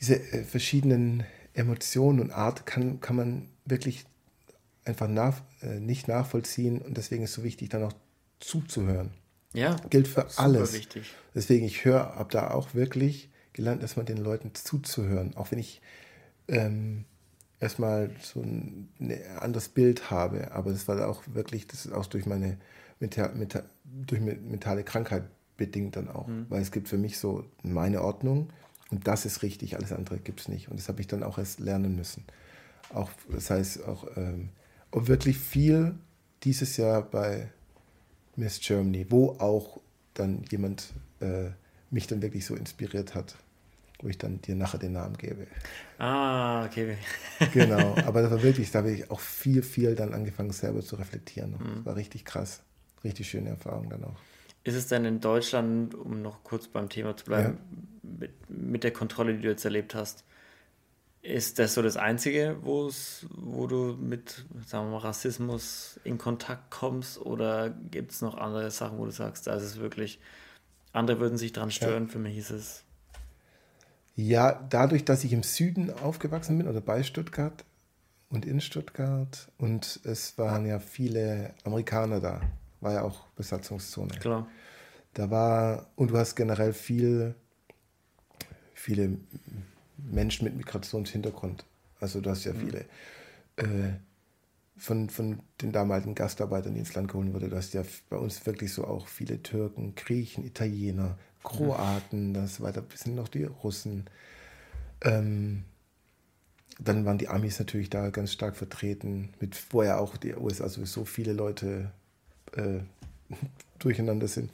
diese 0.00 0.16
äh, 0.32 0.44
verschiedenen 0.44 1.24
Emotionen 1.54 2.20
und 2.20 2.30
Art 2.30 2.66
kann, 2.66 3.00
kann 3.00 3.16
man 3.16 3.48
wirklich 3.64 4.06
einfach 4.84 5.08
nach, 5.08 5.40
äh, 5.62 5.78
nicht 5.78 6.08
nachvollziehen 6.08 6.80
und 6.80 6.96
deswegen 6.96 7.22
ist 7.22 7.30
es 7.30 7.36
so 7.36 7.44
wichtig, 7.44 7.68
dann 7.68 7.84
auch 7.84 7.92
zuzuhören. 8.40 9.10
Ja. 9.52 9.76
Gilt 9.90 10.08
für 10.08 10.26
alles. 10.38 10.72
Wichtig. 10.72 11.14
Deswegen, 11.34 11.66
ich 11.66 11.84
höre 11.84 12.16
ab 12.16 12.30
da 12.30 12.50
auch 12.50 12.74
wirklich 12.74 13.30
gelernt, 13.52 13.82
erstmal 13.82 14.06
den 14.06 14.18
Leuten 14.18 14.54
zuzuhören. 14.54 15.36
Auch 15.36 15.50
wenn 15.50 15.58
ich 15.58 15.80
ähm, 16.48 17.04
erstmal 17.60 18.10
so 18.20 18.40
ein, 18.40 18.88
ein, 18.98 19.20
anderes 19.38 19.68
Bild 19.68 20.10
habe. 20.10 20.52
Aber 20.52 20.72
das 20.72 20.88
war 20.88 21.08
auch 21.08 21.22
wirklich, 21.26 21.66
das 21.66 21.86
ist 21.86 21.92
auch 21.92 22.06
durch 22.06 22.26
meine 22.26 22.58
Meta, 22.98 23.28
Meta, 23.28 23.62
durch 23.84 24.20
mentale 24.20 24.82
Krankheit 24.82 25.24
bedingt 25.56 25.96
dann 25.96 26.08
auch. 26.08 26.26
Mhm. 26.26 26.46
Weil 26.48 26.62
es 26.62 26.72
gibt 26.72 26.88
für 26.88 26.98
mich 26.98 27.18
so 27.18 27.44
meine 27.62 28.02
Ordnung 28.02 28.48
und 28.90 29.06
das 29.06 29.24
ist 29.24 29.42
richtig, 29.42 29.76
alles 29.76 29.92
andere 29.92 30.18
gibt 30.18 30.40
es 30.40 30.48
nicht. 30.48 30.68
Und 30.68 30.78
das 30.78 30.88
habe 30.88 31.00
ich 31.00 31.06
dann 31.06 31.22
auch 31.22 31.38
erst 31.38 31.60
lernen 31.60 31.94
müssen. 31.94 32.24
Auch, 32.92 33.10
das 33.30 33.50
heißt, 33.50 33.84
auch, 33.84 34.06
ähm, 34.16 34.48
auch 34.90 35.06
wirklich 35.06 35.38
viel 35.38 35.94
dieses 36.42 36.76
Jahr 36.76 37.02
bei 37.02 37.50
Miss 38.36 38.58
Germany, 38.60 39.06
wo 39.10 39.36
auch 39.38 39.80
dann 40.14 40.42
jemand 40.50 40.92
äh, 41.20 41.50
mich 41.90 42.06
dann 42.06 42.22
wirklich 42.22 42.44
so 42.44 42.56
inspiriert 42.56 43.14
hat, 43.14 43.36
wo 44.02 44.08
ich 44.08 44.18
dann 44.18 44.40
dir 44.40 44.54
nachher 44.54 44.78
den 44.78 44.92
Namen 44.92 45.16
gebe. 45.16 45.46
Ah, 45.98 46.64
okay. 46.64 46.96
genau, 47.52 47.94
aber 48.06 48.22
das 48.22 48.30
war 48.30 48.42
wirklich, 48.42 48.70
da 48.70 48.80
habe 48.80 48.92
ich 48.92 49.10
auch 49.10 49.20
viel, 49.20 49.62
viel 49.62 49.94
dann 49.94 50.14
angefangen 50.14 50.50
selber 50.50 50.80
zu 50.80 50.96
reflektieren. 50.96 51.52
Mhm. 51.52 51.76
Das 51.76 51.86
war 51.86 51.96
richtig 51.96 52.24
krass, 52.24 52.62
richtig 53.04 53.28
schöne 53.28 53.50
Erfahrung 53.50 53.90
dann 53.90 54.04
auch. 54.04 54.16
Ist 54.64 54.74
es 54.74 54.88
denn 54.88 55.04
in 55.04 55.20
Deutschland, 55.20 55.94
um 55.94 56.22
noch 56.22 56.44
kurz 56.44 56.68
beim 56.68 56.88
Thema 56.88 57.16
zu 57.16 57.24
bleiben, 57.24 57.58
ja. 58.02 58.10
mit, 58.18 58.50
mit, 58.50 58.84
der 58.84 58.92
Kontrolle, 58.92 59.34
die 59.34 59.42
du 59.42 59.48
jetzt 59.48 59.64
erlebt 59.64 59.94
hast, 59.94 60.24
ist 61.22 61.58
das 61.58 61.74
so 61.74 61.82
das 61.82 61.96
Einzige, 61.96 62.56
wo 62.62 62.90
du 63.66 63.96
mit 64.00 64.46
sagen 64.66 64.86
wir 64.86 64.92
mal, 64.92 64.98
Rassismus 64.98 66.00
in 66.04 66.16
Kontakt 66.16 66.70
kommst 66.70 67.18
oder 67.18 67.70
gibt 67.70 68.12
es 68.12 68.22
noch 68.22 68.38
andere 68.38 68.70
Sachen, 68.70 68.98
wo 68.98 69.04
du 69.04 69.10
sagst, 69.10 69.46
da 69.46 69.54
ist 69.54 69.62
es 69.62 69.78
wirklich, 69.78 70.18
andere 70.92 71.20
würden 71.20 71.36
sich 71.36 71.52
daran 71.52 71.70
stören, 71.70 72.04
ja. 72.04 72.10
für 72.10 72.18
mich 72.18 72.38
ist 72.38 72.50
es. 72.50 72.84
Ja, 74.28 74.66
dadurch, 74.68 75.04
dass 75.04 75.24
ich 75.24 75.32
im 75.32 75.42
Süden 75.42 75.90
aufgewachsen 75.90 76.58
bin 76.58 76.68
oder 76.68 76.80
bei 76.80 77.02
Stuttgart 77.02 77.64
und 78.28 78.44
in 78.44 78.60
Stuttgart 78.60 79.50
und 79.58 80.00
es 80.04 80.36
waren 80.38 80.66
ja 80.66 80.78
viele 80.78 81.54
Amerikaner 81.64 82.20
da 82.20 82.40
war 82.80 82.92
ja 82.92 83.02
auch 83.02 83.26
Besatzungszone. 83.36 84.14
Klar. 84.18 84.48
Da 85.14 85.30
war, 85.30 85.90
und 85.96 86.10
du 86.10 86.18
hast 86.18 86.34
generell 86.34 86.72
viel, 86.72 87.34
viele 88.74 89.18
Menschen 89.98 90.44
mit 90.44 90.56
Migrationshintergrund. 90.56 91.64
Also 91.98 92.20
du 92.20 92.30
hast 92.30 92.44
ja 92.44 92.52
mhm. 92.52 92.58
viele 92.58 92.80
äh, 93.56 93.92
von, 94.76 95.10
von 95.10 95.40
den 95.60 95.72
damaligen 95.72 96.14
Gastarbeitern, 96.14 96.74
die 96.74 96.80
ins 96.80 96.94
Land 96.94 97.08
geholt 97.08 97.32
wurden. 97.34 97.50
Du 97.50 97.56
hast 97.56 97.74
ja 97.74 97.82
bei 98.08 98.16
uns 98.16 98.44
wirklich 98.46 98.72
so 98.72 98.84
auch 98.84 99.08
viele 99.08 99.42
Türken, 99.42 99.94
Griechen, 99.94 100.44
Italiener, 100.44 101.18
Kroaten, 101.42 102.34
das 102.34 102.60
weiter 102.60 102.82
bis 102.82 103.04
hin 103.04 103.14
noch 103.14 103.28
die 103.28 103.44
Russen. 103.44 104.06
Ähm, 105.02 105.64
dann 106.78 107.04
waren 107.04 107.18
die 107.18 107.28
Amis 107.28 107.58
natürlich 107.58 107.90
da 107.90 108.10
ganz 108.10 108.32
stark 108.32 108.56
vertreten, 108.56 109.30
mit 109.40 109.54
vorher 109.54 110.00
auch 110.00 110.16
die 110.16 110.34
USA 110.34 110.68
sowieso 110.68 111.04
viele 111.04 111.32
Leute 111.32 111.90
äh, 112.52 112.80
durcheinander 113.78 114.28
sind. 114.28 114.50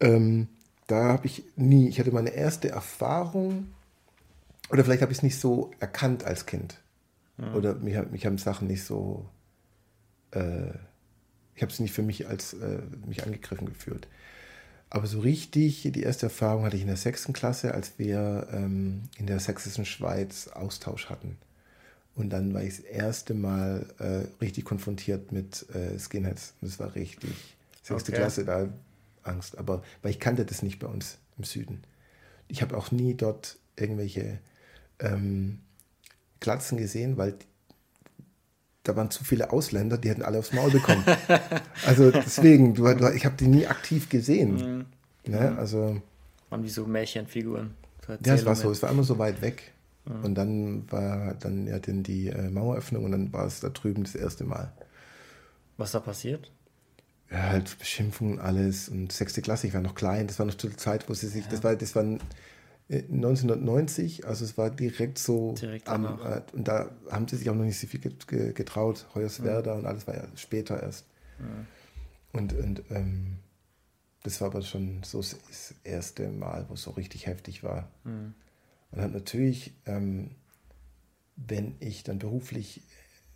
Ähm, 0.00 0.48
da 0.86 1.04
habe 1.04 1.26
ich 1.26 1.44
nie, 1.56 1.88
ich 1.88 2.00
hatte 2.00 2.12
meine 2.12 2.30
erste 2.30 2.70
Erfahrung, 2.70 3.68
oder 4.70 4.84
vielleicht 4.84 5.02
habe 5.02 5.12
ich 5.12 5.18
es 5.18 5.22
nicht 5.22 5.38
so 5.38 5.70
erkannt 5.80 6.24
als 6.24 6.46
Kind. 6.46 6.80
Mhm. 7.36 7.54
Oder 7.54 7.74
mich, 7.74 7.96
mich 8.10 8.26
haben 8.26 8.38
Sachen 8.38 8.68
nicht 8.68 8.84
so, 8.84 9.26
äh, 10.32 10.70
ich 11.54 11.62
habe 11.62 11.72
es 11.72 11.80
nicht 11.80 11.92
für 11.92 12.02
mich 12.02 12.26
als 12.28 12.54
äh, 12.54 12.80
mich 13.06 13.24
angegriffen 13.24 13.66
gefühlt. 13.66 14.08
Aber 14.90 15.06
so 15.06 15.20
richtig, 15.20 15.82
die 15.82 16.02
erste 16.02 16.26
Erfahrung 16.26 16.64
hatte 16.64 16.76
ich 16.76 16.82
in 16.82 16.88
der 16.88 16.96
sechsten 16.96 17.32
Klasse, 17.32 17.74
als 17.74 17.98
wir 17.98 18.48
ähm, 18.52 19.02
in 19.18 19.26
der 19.26 19.38
sächsischen 19.38 19.84
Schweiz 19.84 20.48
Austausch 20.48 21.10
hatten. 21.10 21.36
Und 22.14 22.30
dann 22.30 22.52
war 22.54 22.62
ich 22.62 22.76
das 22.76 22.84
erste 22.84 23.34
Mal 23.34 23.86
äh, 23.98 24.42
richtig 24.42 24.64
konfrontiert 24.64 25.30
mit 25.30 25.66
äh, 25.74 25.98
Skinheads. 25.98 26.54
Und 26.60 26.70
das 26.70 26.80
war 26.80 26.94
richtig. 26.94 27.30
Sechste 27.82 28.12
okay. 28.12 28.20
Klasse, 28.20 28.44
da 28.44 28.68
Angst. 29.22 29.58
Aber 29.58 29.82
weil 30.02 30.10
ich 30.10 30.18
kannte 30.20 30.44
das 30.44 30.62
nicht 30.62 30.78
bei 30.78 30.88
uns 30.88 31.18
im 31.36 31.44
Süden. 31.44 31.82
Ich 32.48 32.62
habe 32.62 32.76
auch 32.76 32.90
nie 32.90 33.14
dort 33.14 33.58
irgendwelche 33.76 34.38
ähm, 34.98 35.60
Glatzen 36.40 36.78
gesehen, 36.78 37.16
weil 37.18 37.34
da 38.88 38.96
waren 38.96 39.10
zu 39.10 39.22
viele 39.22 39.52
Ausländer, 39.52 39.98
die 39.98 40.08
hätten 40.08 40.22
alle 40.22 40.38
aufs 40.38 40.52
Maul 40.52 40.70
bekommen. 40.70 41.04
also 41.86 42.10
deswegen, 42.10 42.74
du, 42.74 42.92
du, 42.94 43.12
ich 43.12 43.26
habe 43.26 43.36
die 43.36 43.46
nie 43.46 43.66
aktiv 43.66 44.08
gesehen. 44.08 44.86
Mhm. 45.24 45.30
Ne? 45.30 45.56
Also, 45.58 46.00
waren 46.48 46.64
wie 46.64 46.70
so 46.70 46.86
Märchenfiguren. 46.86 47.74
Ja, 48.24 48.34
es 48.34 48.46
war 48.46 48.54
so, 48.54 48.70
es 48.70 48.82
war 48.82 48.90
immer 48.90 49.04
so 49.04 49.18
weit 49.18 49.42
weg. 49.42 49.72
Mhm. 50.06 50.24
Und 50.24 50.34
dann 50.34 50.90
war 50.90 51.34
dann 51.34 51.66
ja 51.66 51.78
dann 51.78 52.02
die 52.02 52.28
äh, 52.28 52.48
Maueröffnung 52.48 53.04
und 53.04 53.12
dann 53.12 53.32
war 53.32 53.44
es 53.44 53.60
da 53.60 53.68
drüben 53.68 54.04
das 54.04 54.14
erste 54.14 54.44
Mal. 54.44 54.72
Was 55.76 55.92
da 55.92 56.00
passiert? 56.00 56.50
Ja, 57.30 57.50
halt 57.50 57.78
Beschimpfungen, 57.78 58.40
alles. 58.40 58.88
Und 58.88 59.12
sechste 59.12 59.42
Klasse, 59.42 59.66
ich 59.66 59.74
war 59.74 59.82
noch 59.82 59.94
klein, 59.94 60.26
das 60.26 60.38
war 60.38 60.46
noch 60.46 60.54
zur 60.54 60.74
Zeit, 60.78 61.10
wo 61.10 61.14
sie 61.14 61.26
sich, 61.26 61.44
ja. 61.44 61.50
das 61.50 61.62
war, 61.62 61.76
das 61.76 61.94
war 61.94 62.04
1990, 62.90 64.22
äh, 64.22 64.26
also 64.26 64.44
es 64.44 64.56
war 64.56 64.70
direkt 64.70 65.18
so 65.18 65.52
direkt 65.52 65.88
am, 65.88 66.04
äh, 66.20 66.40
und 66.52 66.66
da 66.66 66.90
haben 67.10 67.28
sie 67.28 67.36
sich 67.36 67.50
auch 67.50 67.54
noch 67.54 67.64
nicht 67.64 67.78
so 67.78 67.86
viel 67.86 68.00
getraut, 68.00 69.06
Hoyerswerda 69.14 69.74
mhm. 69.74 69.80
und 69.80 69.86
alles 69.86 70.06
war 70.06 70.16
ja 70.16 70.26
später 70.36 70.82
erst. 70.82 71.06
Mhm. 71.38 71.66
Und, 72.32 72.52
und 72.54 72.82
ähm, 72.90 73.36
Das 74.22 74.40
war 74.40 74.48
aber 74.48 74.62
schon 74.62 75.02
so 75.04 75.18
das 75.18 75.74
erste 75.84 76.28
Mal, 76.30 76.66
wo 76.68 76.74
es 76.74 76.82
so 76.82 76.90
richtig 76.92 77.26
heftig 77.26 77.62
war. 77.62 77.90
Mhm. 78.04 78.34
Und 78.90 79.00
hat 79.00 79.12
natürlich, 79.12 79.74
ähm, 79.86 80.30
wenn 81.36 81.76
ich 81.80 82.04
dann 82.04 82.18
beruflich 82.18 82.82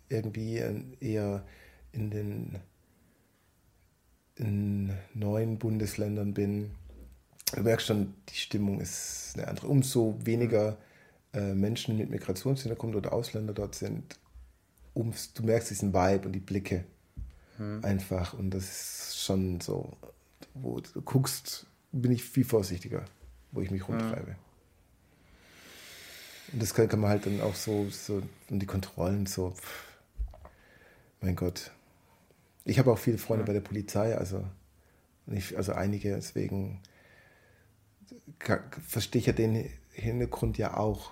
irgendwie 0.09 0.61
eher 0.99 1.45
in 1.91 2.09
den 2.09 2.59
in 4.35 4.91
neuen 5.13 5.59
Bundesländern 5.59 6.33
bin, 6.33 6.71
du 7.55 7.61
merkst 7.63 7.87
schon, 7.87 8.13
die 8.29 8.35
Stimmung 8.35 8.81
ist 8.81 9.33
eine 9.35 9.47
andere. 9.47 9.67
Umso 9.67 10.17
weniger 10.23 10.77
äh, 11.33 11.53
Menschen 11.53 11.97
mit 11.97 12.09
Migrationshintergrund 12.09 12.95
oder 12.95 13.13
Ausländer 13.13 13.53
dort 13.53 13.75
sind, 13.75 14.19
ums, 14.95 15.33
du 15.33 15.43
merkst 15.43 15.69
diesen 15.71 15.93
Vibe 15.93 16.27
und 16.27 16.33
die 16.33 16.39
Blicke 16.39 16.85
hm. 17.57 17.83
einfach. 17.83 18.33
Und 18.33 18.51
das 18.51 18.63
ist 18.63 19.23
schon 19.23 19.59
so, 19.61 19.97
wo 20.53 20.79
du 20.79 21.01
guckst, 21.01 21.65
bin 21.91 22.11
ich 22.11 22.23
viel 22.23 22.45
vorsichtiger, 22.45 23.05
wo 23.51 23.61
ich 23.61 23.71
mich 23.71 23.87
rumtreibe. 23.87 24.27
Hm. 24.27 24.35
Und 26.53 26.61
das 26.61 26.73
kann, 26.73 26.87
kann, 26.87 26.99
man 26.99 27.09
halt 27.09 27.25
dann 27.25 27.41
auch 27.41 27.55
so, 27.55 27.89
so 27.89 28.21
und 28.49 28.59
die 28.59 28.67
Kontrollen 28.67 29.25
so, 29.25 29.51
pff, 29.51 29.85
mein 31.21 31.35
Gott. 31.35 31.71
Ich 32.65 32.77
habe 32.79 32.91
auch 32.91 32.99
viele 32.99 33.17
Freunde 33.17 33.43
ja. 33.43 33.47
bei 33.47 33.53
der 33.53 33.61
Polizei, 33.61 34.15
also, 34.15 34.45
nicht, 35.25 35.55
also 35.55 35.73
einige, 35.73 36.13
deswegen 36.15 36.79
verstehe 38.87 39.19
ich 39.19 39.25
ja 39.25 39.33
den 39.33 39.69
Hintergrund 39.91 40.57
ja 40.57 40.77
auch. 40.77 41.11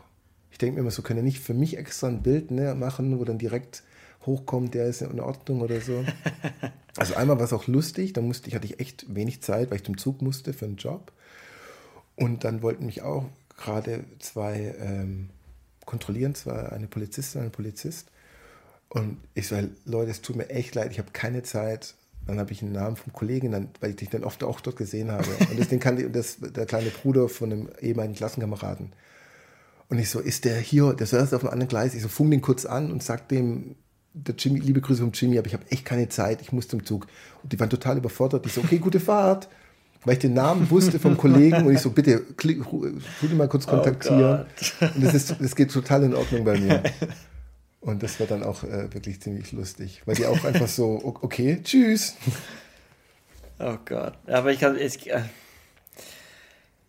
Ich 0.52 0.58
denke 0.58 0.76
mir 0.76 0.82
immer 0.82 0.92
so, 0.92 1.02
können 1.02 1.20
ja 1.20 1.24
nicht 1.24 1.40
für 1.40 1.54
mich 1.54 1.78
extra 1.78 2.08
ein 2.08 2.24
Bild 2.24 2.52
ne, 2.52 2.76
machen, 2.76 3.20
wo 3.20 3.24
dann 3.24 3.38
direkt 3.38 3.84
hochkommt, 4.26 4.74
der 4.74 4.88
ist 4.88 5.02
in 5.02 5.20
Ordnung 5.20 5.62
oder 5.62 5.82
so. 5.82 6.04
Also 6.98 7.16
einmal 7.16 7.38
war 7.38 7.46
es 7.46 7.54
auch 7.54 7.68
lustig, 7.68 8.12
da 8.12 8.20
musste 8.20 8.50
ich, 8.50 8.56
hatte 8.56 8.66
ich 8.66 8.82
echt 8.82 9.16
wenig 9.16 9.42
Zeit, 9.42 9.70
weil 9.70 9.78
ich 9.78 9.86
zum 9.86 9.98
Zug 9.98 10.22
musste 10.22 10.52
für 10.52 10.66
einen 10.66 10.76
Job. 10.76 11.14
Und 12.18 12.44
dann 12.44 12.62
wollten 12.62 12.86
mich 12.86 13.02
auch 13.02 13.30
gerade 13.56 14.04
zwei 14.20 14.76
ähm, 14.78 15.30
kontrollieren, 15.86 16.36
zwar 16.36 16.74
eine 16.74 16.88
Polizistin 16.88 17.42
und 17.42 17.48
ein 17.48 17.52
Polizist. 17.52 18.12
Und 18.90 19.18
ich 19.36 19.48
so, 19.48 19.58
Leute, 19.86 20.12
es 20.12 20.22
tut 20.22 20.36
mir 20.36 20.50
echt 20.50 20.76
leid, 20.76 20.92
ich 20.92 21.00
habe 21.00 21.12
keine 21.12 21.44
Zeit. 21.44 21.96
Dann 22.28 22.40
habe 22.40 22.52
ich 22.52 22.62
einen 22.62 22.72
Namen 22.72 22.96
vom 22.96 23.14
Kollegen, 23.14 23.52
dann, 23.52 23.70
weil 23.80 23.92
ich 23.92 23.96
dich 23.98 24.10
dann 24.10 24.24
oft 24.24 24.44
auch 24.44 24.62
dort 24.62 24.76
gesehen 24.76 25.12
habe. 25.12 25.28
Und 25.50 25.60
das, 25.60 25.68
den 25.70 25.80
kannte 25.80 26.10
das, 26.10 26.38
der 26.40 26.66
kleine 26.66 26.90
Bruder 26.90 27.30
von 27.30 27.52
einem 27.52 27.70
ehemaligen 27.82 28.16
Klassenkameraden. 28.16 28.94
Und 29.90 30.00
ich 30.00 30.10
so, 30.10 30.20
ist 30.20 30.46
der 30.46 30.58
hier, 30.58 30.94
der 30.94 31.08
saß 31.08 31.34
auf 31.34 31.44
einem 31.44 31.52
anderen 31.52 31.68
Gleis. 31.68 31.96
Ich 31.96 32.02
so, 32.02 32.08
fung 32.08 32.32
den 32.32 32.42
kurz 32.42 32.66
an 32.66 32.92
und 32.92 33.04
sag 33.04 33.28
dem, 33.28 33.76
der 34.14 34.36
Jimmy, 34.38 34.60
liebe 34.60 34.82
Grüße 34.82 35.02
vom 35.02 35.12
Jimmy, 35.14 35.38
aber 35.38 35.48
ich 35.48 35.54
habe 35.54 35.70
echt 35.70 35.86
keine 35.86 36.10
Zeit, 36.10 36.42
ich 36.42 36.52
muss 36.52 36.68
zum 36.68 36.86
Zug. 36.86 37.08
Und 37.44 37.52
die 37.52 37.60
waren 37.60 37.70
total 37.70 37.98
überfordert. 37.98 38.46
Ich 38.46 38.54
so, 38.54 38.62
okay, 38.62 38.78
gute 38.78 39.00
Fahrt. 39.00 39.50
Weil 40.04 40.14
ich 40.14 40.20
den 40.20 40.34
Namen 40.34 40.70
wusste 40.72 40.98
vom 40.98 41.16
Kollegen 41.16 41.68
und 41.68 41.74
ich 41.74 41.80
so, 41.80 41.92
bitte, 41.92 42.22
klick, 42.36 42.64
tu 42.64 43.28
mal 43.36 43.48
kurz 43.48 43.68
oh 43.68 43.72
kontaktieren. 43.72 44.46
Oh 44.82 44.86
und 44.96 45.04
das, 45.04 45.14
ist, 45.14 45.36
das 45.40 45.56
geht 45.56 45.72
total 45.72 46.04
in 46.04 46.16
Ordnung 46.16 46.44
bei 46.44 46.60
mir. 46.60 46.82
Und 47.82 48.04
das 48.04 48.20
war 48.20 48.28
dann 48.28 48.44
auch 48.44 48.64
äh, 48.64 48.94
wirklich 48.94 49.20
ziemlich 49.22 49.52
lustig, 49.52 50.04
weil 50.06 50.16
die 50.16 50.28
auch 50.28 50.44
einfach 50.46 50.68
so, 50.68 51.02
okay, 51.04 51.62
tschüss. 51.64 52.16
Oh 53.58 53.78
Gott. 53.86 54.14
Aber 54.28 54.52
ich 54.52 54.60
kann, 54.60 54.78
ich, 54.78 55.10
äh, 55.10 55.24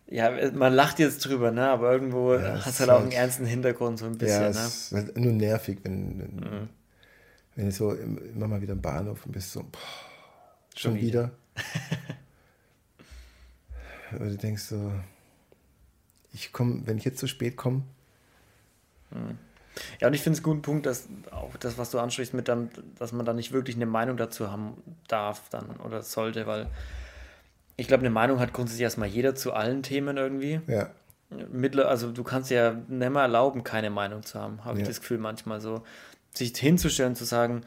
ja, 0.07 0.51
man 0.51 0.73
lacht 0.73 0.99
jetzt 0.99 1.25
drüber, 1.25 1.51
ne? 1.51 1.67
aber 1.67 1.91
irgendwo 1.91 2.35
ja, 2.35 2.63
hat 2.63 2.73
es 2.73 2.79
halt 2.79 2.91
auch 2.91 3.01
einen 3.01 3.11
ernsten 3.11 3.45
Hintergrund, 3.45 3.97
so 3.97 4.05
ein 4.05 4.19
bisschen. 4.19 4.41
Ja, 4.41 4.49
es 4.49 4.91
ne? 4.91 5.01
ist 5.01 5.17
nur 5.17 5.33
nervig, 5.33 5.79
wenn, 5.81 6.19
wenn, 6.19 6.35
mhm. 6.35 6.69
wenn 7.55 7.65
du 7.65 7.71
so 7.71 7.93
immer 7.93 8.47
mal 8.47 8.61
wieder 8.61 8.73
im 8.73 8.81
Bahnhof 8.81 9.25
und 9.25 9.31
bist 9.31 9.51
so, 9.51 9.63
boah, 9.63 9.79
schon, 10.75 10.93
schon 10.93 11.01
wieder. 11.01 11.31
Oder 14.15 14.29
du 14.29 14.37
denkst 14.37 14.63
so, 14.63 14.91
ich 16.33 16.51
komme, 16.51 16.83
wenn 16.85 16.99
ich 16.99 17.05
jetzt 17.05 17.17
zu 17.17 17.27
spät 17.27 17.57
komme, 17.57 17.81
mhm. 19.09 19.39
Ja, 19.99 20.07
und 20.07 20.13
ich 20.13 20.21
finde 20.21 20.37
es 20.37 20.39
einen 20.39 20.51
guten 20.53 20.61
Punkt, 20.61 20.85
dass 20.85 21.07
auch 21.31 21.55
das, 21.57 21.77
was 21.77 21.91
du 21.91 21.99
ansprichst, 21.99 22.33
mit 22.33 22.47
dann, 22.47 22.69
dass 22.99 23.11
man 23.11 23.25
da 23.25 23.33
nicht 23.33 23.51
wirklich 23.51 23.75
eine 23.75 23.85
Meinung 23.85 24.17
dazu 24.17 24.51
haben 24.51 24.75
darf 25.07 25.49
dann 25.49 25.77
oder 25.77 26.01
sollte, 26.01 26.45
weil 26.45 26.67
ich 27.75 27.87
glaube, 27.87 28.01
eine 28.01 28.11
Meinung 28.11 28.39
hat 28.39 28.53
grundsätzlich 28.53 28.83
erstmal 28.83 29.09
jeder 29.09 29.35
zu 29.35 29.53
allen 29.53 29.83
Themen 29.83 30.17
irgendwie. 30.17 30.61
Ja. 30.67 30.89
Mittler, 31.51 31.87
also 31.87 32.11
du 32.11 32.23
kannst 32.23 32.51
ja 32.51 32.73
nicht 32.73 32.89
mehr 32.89 33.23
erlauben, 33.23 33.63
keine 33.63 33.89
Meinung 33.89 34.23
zu 34.23 34.39
haben, 34.39 34.63
habe 34.63 34.77
ja. 34.77 34.83
ich 34.83 34.87
das 34.87 35.01
Gefühl 35.01 35.17
manchmal 35.17 35.61
so. 35.61 35.83
Sich 36.35 36.55
hinzustellen, 36.57 37.15
zu 37.15 37.25
sagen, 37.25 37.63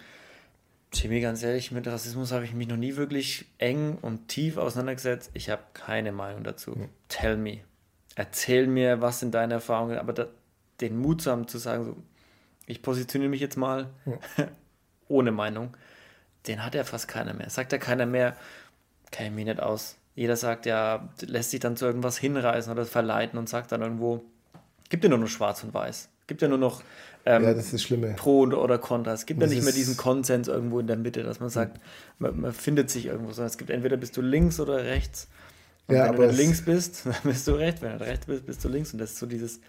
Jimmy, 0.92 1.20
ganz 1.20 1.42
ehrlich, 1.42 1.72
mit 1.72 1.86
Rassismus 1.86 2.32
habe 2.32 2.44
ich 2.44 2.54
mich 2.54 2.68
noch 2.68 2.76
nie 2.76 2.96
wirklich 2.96 3.46
eng 3.58 3.98
und 4.00 4.28
tief 4.28 4.56
auseinandergesetzt. 4.56 5.30
Ich 5.34 5.50
habe 5.50 5.62
keine 5.74 6.12
Meinung 6.12 6.42
dazu. 6.44 6.76
Ja. 6.78 6.86
Tell 7.08 7.36
me. 7.36 7.60
Erzähl 8.14 8.66
mir, 8.66 9.00
was 9.00 9.20
sind 9.20 9.34
deine 9.34 9.54
Erfahrungen, 9.54 9.98
aber 9.98 10.12
da, 10.12 10.26
den 10.80 10.98
Mut 10.98 11.22
zu 11.22 11.30
haben, 11.30 11.48
zu 11.48 11.58
sagen, 11.58 11.84
so, 11.84 11.96
ich 12.66 12.82
positioniere 12.82 13.30
mich 13.30 13.40
jetzt 13.40 13.56
mal 13.56 13.88
ja. 14.04 14.18
ohne 15.08 15.32
Meinung, 15.32 15.76
den 16.46 16.64
hat 16.64 16.74
ja 16.74 16.84
fast 16.84 17.08
keiner 17.08 17.34
mehr. 17.34 17.50
Sagt 17.50 17.72
ja 17.72 17.78
keiner 17.78 18.06
mehr, 18.06 18.36
kenne 19.10 19.28
ich 19.30 19.34
mich 19.34 19.44
nicht 19.46 19.60
aus. 19.60 19.96
Jeder 20.14 20.36
sagt 20.36 20.66
ja, 20.66 21.08
lässt 21.20 21.50
sich 21.50 21.60
dann 21.60 21.76
zu 21.76 21.84
irgendwas 21.84 22.18
hinreißen 22.18 22.72
oder 22.72 22.86
verleiten 22.86 23.38
und 23.38 23.48
sagt 23.48 23.72
dann 23.72 23.82
irgendwo, 23.82 24.24
gibt 24.88 25.04
ja 25.04 25.10
nur 25.10 25.18
noch 25.18 25.28
schwarz 25.28 25.62
und 25.62 25.74
weiß. 25.74 26.08
Gibt 26.26 26.42
ja 26.42 26.48
nur 26.48 26.58
noch 26.58 26.82
ähm, 27.26 27.42
ja, 27.42 27.54
das 27.54 27.72
ist 27.72 27.82
Schlimme. 27.82 28.14
Pro 28.16 28.42
oder 28.42 28.78
Contra. 28.78 29.12
Es 29.12 29.26
gibt 29.26 29.42
das 29.42 29.50
ja 29.50 29.56
nicht 29.56 29.64
mehr 29.64 29.72
diesen 29.72 29.96
Konsens 29.96 30.46
irgendwo 30.46 30.78
in 30.78 30.86
der 30.86 30.96
Mitte, 30.96 31.24
dass 31.24 31.40
man 31.40 31.50
sagt, 31.50 31.80
man, 32.20 32.40
man, 32.40 32.52
findet 32.52 32.88
sich 32.88 33.06
irgendwo, 33.06 33.32
sondern 33.32 33.48
es 33.48 33.58
gibt 33.58 33.70
entweder 33.70 33.96
bist 33.96 34.16
du 34.16 34.22
links 34.22 34.60
oder 34.60 34.84
rechts. 34.84 35.26
Und 35.88 35.96
ja, 35.96 36.08
wenn 36.16 36.30
du 36.30 36.36
links 36.36 36.64
bist, 36.64 37.02
dann 37.04 37.16
bist 37.24 37.48
du 37.48 37.52
rechts. 37.52 37.82
Wenn 37.82 37.98
du 37.98 38.04
rechts 38.04 38.26
bist, 38.26 38.46
bist 38.46 38.64
du 38.64 38.68
links. 38.68 38.92
Und 38.92 39.00
das 39.00 39.10
ist 39.10 39.18
so 39.18 39.26
dieses 39.26 39.60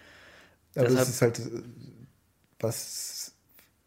aber 0.74 0.88
Deshalb, 0.88 0.98
das 0.98 1.08
ist 1.08 1.22
halt, 1.22 1.40
was, 2.60 3.32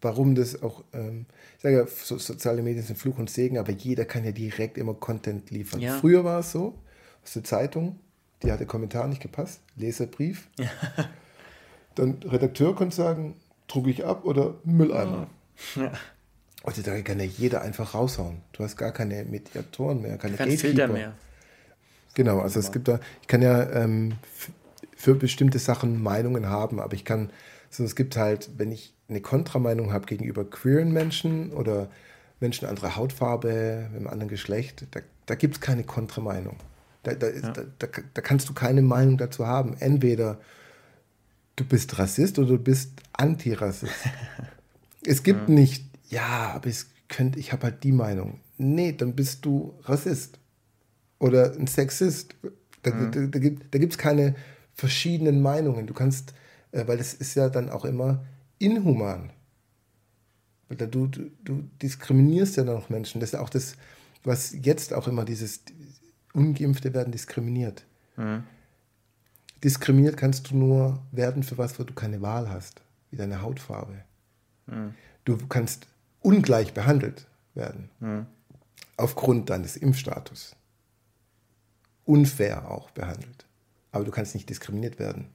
warum 0.01 0.35
das 0.35 0.61
auch, 0.61 0.83
ähm, 0.93 1.25
ich 1.57 1.63
sage 1.63 1.77
ja, 1.77 1.87
so, 1.87 2.17
soziale 2.17 2.61
Medien 2.61 2.83
sind 2.83 2.97
Fluch 2.97 3.17
und 3.17 3.29
Segen, 3.29 3.57
aber 3.57 3.71
jeder 3.71 4.05
kann 4.05 4.23
ja 4.23 4.31
direkt 4.31 4.77
immer 4.77 4.93
Content 4.93 5.51
liefern. 5.51 5.79
Ja. 5.79 5.97
Früher 5.97 6.23
war 6.23 6.39
es 6.39 6.51
so, 6.51 6.79
aus 7.23 7.33
der 7.33 7.43
Zeitung, 7.43 7.99
die 8.43 8.51
hat 8.51 8.59
der 8.59 8.67
Kommentar 8.67 9.07
nicht 9.07 9.21
gepasst, 9.21 9.61
Leserbrief. 9.75 10.47
Ja. 10.59 10.69
Dann 11.95 12.19
Redakteur 12.23 12.75
konnte 12.75 12.95
sagen, 12.95 13.35
drucke 13.67 13.89
ich 13.89 14.05
ab 14.05 14.25
oder 14.25 14.55
Mülleimer. 14.63 15.27
Ja. 15.75 15.91
Heutzutage 16.65 17.03
kann 17.03 17.19
ja 17.19 17.25
jeder 17.25 17.61
einfach 17.61 17.93
raushauen. 17.93 18.41
Du 18.51 18.63
hast 18.63 18.77
gar 18.77 18.91
keine 18.91 19.25
Mediatoren 19.25 20.01
mehr, 20.01 20.17
keine 20.17 20.37
Kein 20.37 20.57
Filter 20.57 20.87
mehr. 20.87 21.13
Genau, 22.13 22.39
also 22.39 22.59
es 22.59 22.71
gibt 22.71 22.87
da, 22.87 22.99
ich 23.21 23.27
kann 23.27 23.41
ja 23.41 23.69
ähm, 23.71 24.13
für 25.01 25.15
bestimmte 25.15 25.57
Sachen 25.57 26.01
Meinungen 26.01 26.47
haben, 26.47 26.79
aber 26.79 26.93
ich 26.93 27.05
kann, 27.05 27.31
so 27.71 27.83
es 27.83 27.95
gibt 27.95 28.17
halt, 28.17 28.51
wenn 28.57 28.71
ich 28.71 28.93
eine 29.09 29.19
Kontrameinung 29.19 29.91
habe 29.91 30.05
gegenüber 30.05 30.47
queeren 30.47 30.91
Menschen 30.91 31.51
oder 31.51 31.89
Menschen 32.39 32.67
anderer 32.67 32.95
Hautfarbe, 32.95 33.87
mit 33.91 33.97
einem 33.97 34.07
anderen 34.07 34.29
Geschlecht, 34.29 34.85
da, 34.91 34.99
da 35.25 35.35
gibt 35.35 35.55
es 35.55 35.61
keine 35.61 35.83
Kontrameinung. 35.83 36.57
Da, 37.01 37.15
da, 37.15 37.29
ja. 37.29 37.51
da, 37.51 37.87
da, 38.13 38.21
kannst 38.21 38.47
du 38.47 38.53
keine 38.53 38.83
Meinung 38.83 39.17
dazu 39.17 39.47
haben. 39.47 39.75
Entweder 39.79 40.39
du 41.55 41.65
bist 41.65 41.97
Rassist 41.97 42.37
oder 42.37 42.49
du 42.49 42.59
bist 42.59 42.91
Antirassist. 43.13 43.93
es 45.05 45.23
gibt 45.23 45.49
ja. 45.49 45.55
nicht, 45.55 45.83
ja, 46.09 46.51
aber 46.53 46.67
es 46.67 46.91
könnte, 47.09 47.39
ich 47.39 47.51
habe 47.53 47.63
halt 47.63 47.83
die 47.83 47.91
Meinung. 47.91 48.39
Nee, 48.59 48.91
dann 48.91 49.15
bist 49.15 49.45
du 49.45 49.73
Rassist 49.83 50.37
oder 51.17 51.53
ein 51.53 51.65
Sexist. 51.65 52.35
Da, 52.83 52.93
mhm. 52.93 53.11
da, 53.11 53.39
da, 53.39 53.49
da 53.71 53.79
gibt 53.79 53.93
es 53.93 53.97
keine 53.97 54.35
verschiedenen 54.81 55.43
Meinungen. 55.43 55.85
Du 55.85 55.93
kannst, 55.93 56.33
äh, 56.71 56.87
weil 56.87 56.99
es 56.99 57.13
ist 57.13 57.35
ja 57.35 57.49
dann 57.49 57.69
auch 57.69 57.85
immer 57.85 58.25
inhuman. 58.57 59.29
Weil 60.67 60.77
da, 60.77 60.87
du, 60.87 61.05
du, 61.05 61.29
du 61.43 61.69
diskriminierst 61.81 62.57
ja 62.57 62.63
dann 62.63 62.77
auch 62.77 62.89
Menschen. 62.89 63.21
Das 63.21 63.29
ist 63.29 63.33
ja 63.33 63.41
auch 63.41 63.49
das, 63.49 63.75
was 64.23 64.55
jetzt 64.59 64.91
auch 64.93 65.07
immer 65.07 65.23
dieses 65.23 65.61
Ungeimpfte 66.33 66.95
werden 66.95 67.11
diskriminiert. 67.11 67.85
Mhm. 68.17 68.43
Diskriminiert 69.63 70.17
kannst 70.17 70.49
du 70.49 70.57
nur 70.57 71.03
werden 71.11 71.43
für 71.43 71.59
was, 71.59 71.79
wo 71.79 71.83
du 71.83 71.93
keine 71.93 72.23
Wahl 72.23 72.49
hast, 72.49 72.81
wie 73.11 73.17
deine 73.17 73.43
Hautfarbe. 73.43 74.03
Mhm. 74.65 74.95
Du 75.25 75.37
kannst 75.47 75.87
ungleich 76.21 76.73
behandelt 76.73 77.27
werden. 77.53 77.91
Mhm. 77.99 78.25
Aufgrund 78.97 79.51
deines 79.51 79.77
Impfstatus. 79.77 80.55
Unfair 82.03 82.71
auch 82.71 82.89
behandelt. 82.89 83.45
Aber 83.91 84.05
du 84.05 84.11
kannst 84.11 84.33
nicht 84.33 84.49
diskriminiert 84.49 84.99
werden. 84.99 85.27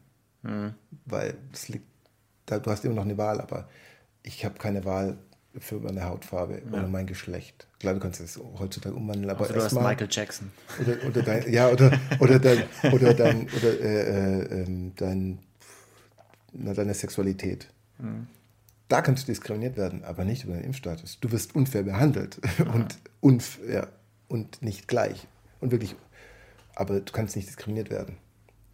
Mhm. 0.43 0.75
Weil 1.05 1.35
es 1.53 1.69
liegt, 1.69 1.87
da, 2.47 2.59
du 2.59 2.71
hast 2.71 2.85
immer 2.85 2.95
noch 2.95 3.05
eine 3.05 3.19
Wahl, 3.19 3.41
aber 3.41 3.69
ich 4.23 4.45
habe 4.45 4.59
keine 4.59 4.85
Wahl 4.85 5.19
für 5.59 5.81
meine 5.81 6.05
Hautfarbe 6.05 6.63
ja. 6.65 6.73
oder 6.73 6.89
mein 6.89 7.07
Geschlecht. 7.07 7.67
Klar, 7.81 7.95
du 7.95 8.01
kannst 8.01 8.21
es 8.21 8.39
heutzutage 8.59 8.95
umwandeln, 8.95 9.31
aber 9.31 9.43
also 9.43 9.55
du 9.55 9.63
hast 9.63 9.73
mal, 9.73 9.89
Michael 9.89 10.09
Jackson. 10.11 10.51
Oder, 10.81 11.07
oder 11.07 11.23
dein, 11.23 11.51
ja, 11.51 11.69
oder, 11.69 11.99
oder 12.21 12.39
dein, 12.39 12.65
oder 12.93 13.15
dein, 13.15 13.49
oder 13.49 13.81
äh, 13.81 14.41
äh, 14.41 14.63
ähm, 14.63 14.93
dein, 14.97 15.39
na, 16.53 16.75
deine 16.75 16.95
Sexualität. 16.95 17.69
Mhm. 17.99 18.27
Da 18.89 19.03
kannst 19.03 19.27
du 19.27 19.33
diskriminiert 19.33 19.77
werden, 19.77 20.05
aber 20.05 20.25
nicht 20.25 20.45
über 20.45 20.53
deinen 20.53 20.65
Impfstatus. 20.65 21.19
Du 21.21 21.33
wirst 21.33 21.55
unfair 21.57 21.83
behandelt 21.83 22.39
ja. 22.59 22.71
und, 22.73 22.99
unfair, 23.21 23.89
und 24.29 24.63
nicht 24.63 24.87
gleich. 24.89 25.27
Und 25.61 25.73
wirklich 25.73 25.97
aber 26.77 27.01
du 27.01 27.13
kannst 27.13 27.35
nicht 27.35 27.49
diskriminiert 27.49 27.91
werden. 27.91 28.19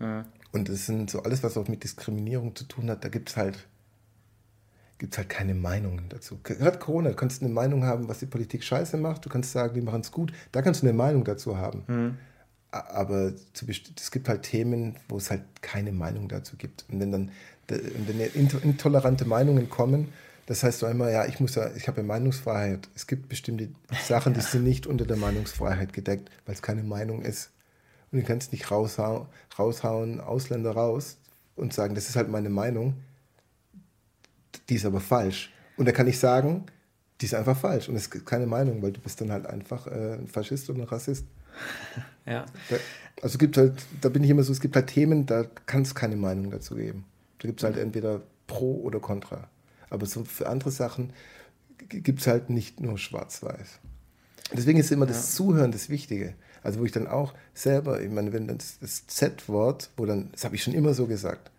Mhm. 0.03 0.25
Und 0.53 0.69
das 0.69 0.87
sind 0.87 1.11
so 1.11 1.23
alles, 1.23 1.43
was 1.43 1.57
auch 1.57 1.69
mit 1.69 1.83
Diskriminierung 1.83 2.55
zu 2.55 2.65
tun 2.65 2.91
hat, 2.91 3.05
da 3.05 3.09
gibt 3.09 3.31
es 3.31 3.37
halt, 3.37 3.67
gibt's 4.99 5.17
halt 5.17 5.31
keine 5.31 5.55
Meinungen 5.55 6.11
dazu. 6.11 6.39
Gerade 6.43 6.79
Corona, 6.79 7.11
du 7.11 7.17
kannst 7.17 7.43
eine 7.43 7.51
Meinung 7.51 7.85
haben, 7.85 8.09
was 8.09 8.19
die 8.19 8.27
Politik 8.27 8.63
scheiße 8.63 8.99
macht, 8.99 9.25
du 9.25 9.31
kannst 9.31 9.53
sagen, 9.53 9.75
die 9.75 9.81
machen 9.81 10.03
es 10.03 10.13
gut, 10.13 10.33
da 10.53 10.61
kannst 10.61 10.83
du 10.83 10.87
eine 10.87 10.97
Meinung 10.97 11.25
dazu 11.25 11.57
haben. 11.57 11.85
Mhm. 11.87 12.19
Aber 12.71 13.33
es 13.69 14.11
gibt 14.11 14.29
halt 14.29 14.43
Themen, 14.43 14.97
wo 15.09 15.19
es 15.19 15.31
halt 15.31 15.43
keine 15.61 15.93
Meinung 15.93 16.29
dazu 16.29 16.57
gibt. 16.57 16.85
Und 16.91 17.01
wenn 17.01 17.13
dann 17.13 17.31
wenn 17.69 18.21
intolerante 18.63 19.25
Meinungen 19.25 19.71
kommen, 19.71 20.09
das 20.47 20.63
heißt 20.63 20.81
so 20.81 20.87
immer, 20.87 21.11
ja, 21.11 21.27
ich 21.27 21.39
muss 21.41 21.55
ja, 21.55 21.71
ich 21.75 21.87
habe 21.89 22.01
ja 22.01 22.07
Meinungsfreiheit. 22.07 22.89
Es 22.95 23.07
gibt 23.07 23.29
bestimmte 23.29 23.69
Sachen, 24.05 24.35
die 24.35 24.41
sind 24.41 24.65
nicht 24.65 24.87
unter 24.87 25.07
der 25.07 25.17
Meinungsfreiheit 25.17 25.93
gedeckt, 25.93 26.31
weil 26.47 26.55
es 26.55 26.63
keine 26.63 26.83
Meinung 26.83 27.23
ist. 27.23 27.51
Und 28.13 28.21
du 28.21 28.25
kannst 28.25 28.53
nicht 28.53 28.71
raushauen, 28.71 29.27
raushauen, 29.59 30.21
Ausländer 30.21 30.73
raus 30.73 31.17
und 31.57 31.73
sagen, 31.73 31.95
das 31.95 32.09
ist 32.09 32.17
halt 32.17 32.29
meine 32.29 32.51
Meinung. 32.51 32.95
Die 34.69 34.75
ist 34.75 34.85
aber 34.85 35.01
falsch. 35.01 35.53
Und 35.77 35.87
da 35.87 35.93
kann 35.93 36.07
ich 36.07 36.19
sagen, 36.19 36.67
die 37.21 37.27
ist 37.27 37.35
einfach 37.35 37.57
falsch. 37.57 37.89
Und 37.89 37.97
es 37.97 38.11
gibt 38.11 38.27
keine 38.27 38.47
Meinung, 38.47 38.83
weil 38.83 38.93
du 38.93 39.01
bist 39.01 39.21
dann 39.21 39.33
halt 39.33 39.47
einfach 39.47 39.87
äh, 39.87 40.15
ein 40.15 40.29
Faschist 40.29 40.69
und 40.71 40.81
ein 40.81 40.85
Rassist. 40.85 41.27
Ja. 42.25 42.47
Da, 42.71 42.77
also 43.21 43.37
gibt 43.37 43.57
halt, 43.57 43.83
da 44.01 44.09
bin 44.09 44.23
ich 44.23 44.31
immer 44.31 44.45
so, 44.45 44.53
es 44.53 44.61
gibt 44.61 44.77
halt 44.77 44.87
Themen, 44.87 45.27
da 45.27 45.43
kann 45.67 45.83
es 45.83 45.93
keine 45.93 46.15
Meinung 46.15 46.53
dazu 46.53 46.77
geben. 46.77 47.05
Da 47.41 47.49
gibt 47.49 47.59
es 47.59 47.65
halt 47.65 47.77
entweder 47.77 48.23
pro 48.47 48.81
oder 48.83 49.01
contra. 49.01 49.49
Aber 49.91 50.07
so 50.07 50.25
für 50.25 50.49
andere 50.49 50.71
Sachen 50.71 51.13
gibt 51.89 52.21
es 52.21 52.29
halt 52.29 52.49
nicht 52.49 52.81
nur 52.81 52.99
schwarz-weiß. 52.99 53.81
Deswegen 54.53 54.79
ist 54.79 54.93
immer 54.93 55.07
ja. 55.07 55.13
das 55.13 55.35
Zuhören 55.35 55.73
das 55.73 55.89
Wichtige. 55.89 56.35
Also 56.63 56.81
wo 56.81 56.85
ich 56.85 56.93
dann 56.93 57.07
auch 57.07 57.35
selber, 57.55 58.01
ich 58.01 58.11
meine, 58.11 58.33
wenn 58.33 58.47
das, 58.47 58.79
das 58.81 59.07
Z-Wort, 59.07 59.91
wo 59.97 60.07
dann, 60.07 60.31
das 60.33 60.45
habe 60.45 60.55
ich 60.55 60.63
schon 60.63 60.75
immer 60.75 60.95
so 60.95 61.07
gesagt, 61.07 61.51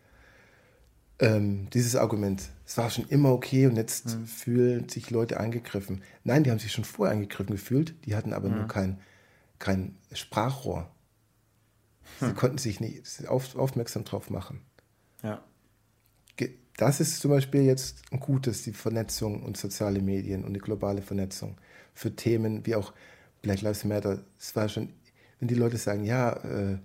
ähm, 1.20 1.70
dieses 1.74 1.96
Argument, 1.96 2.42
es 2.66 2.78
war 2.78 2.90
schon 2.90 3.08
immer 3.08 3.32
okay 3.32 3.68
und 3.68 3.76
jetzt 3.76 4.18
mhm. 4.18 4.26
fühlen 4.26 4.90
sich 4.90 5.10
Leute 5.10 5.40
angegriffen. 5.40 6.02
Nein, 6.24 6.44
die 6.44 6.52
haben 6.52 6.60
sich 6.60 6.72
schon 6.72 6.86
vorher 6.86 7.14
angegriffen 7.14 7.52
gefühlt, 7.52 7.94
die 8.06 8.16
hatten 8.16 8.34
aber 8.34 8.50
mhm. 8.50 8.56
nur 8.56 8.68
kein, 8.68 9.00
kein 9.60 9.96
Sprachrohr. 10.12 10.90
Sie 12.20 12.28
hm. 12.28 12.36
konnten 12.36 12.58
sich 12.58 12.80
nicht 12.82 13.28
auf, 13.28 13.56
aufmerksam 13.56 14.04
drauf 14.04 14.30
machen. 14.30 14.60
Ja 15.24 15.42
das 16.78 17.00
ist 17.00 17.20
zum 17.20 17.32
Beispiel 17.32 17.64
jetzt 17.64 18.02
ein 18.12 18.20
gutes, 18.20 18.64
die 18.64 18.74
Vernetzung 18.74 19.44
und 19.44 19.58
soziale 19.58 20.02
Medien 20.02 20.44
und 20.44 20.54
die 20.54 20.60
globale 20.60 21.02
Vernetzung 21.02 21.58
für 21.94 22.16
Themen 22.16 22.66
wie 22.66 22.76
auch 22.76 22.94
Black 23.44 23.62
Lives 23.62 23.84
Matter. 23.84 24.24
Es 24.40 24.56
war 24.56 24.68
schon, 24.68 24.90
wenn 25.40 25.48
die 25.48 25.54
Leute 25.54 25.78
sagen, 25.78 26.04
ja, 26.04 26.32
äh, 26.32 26.80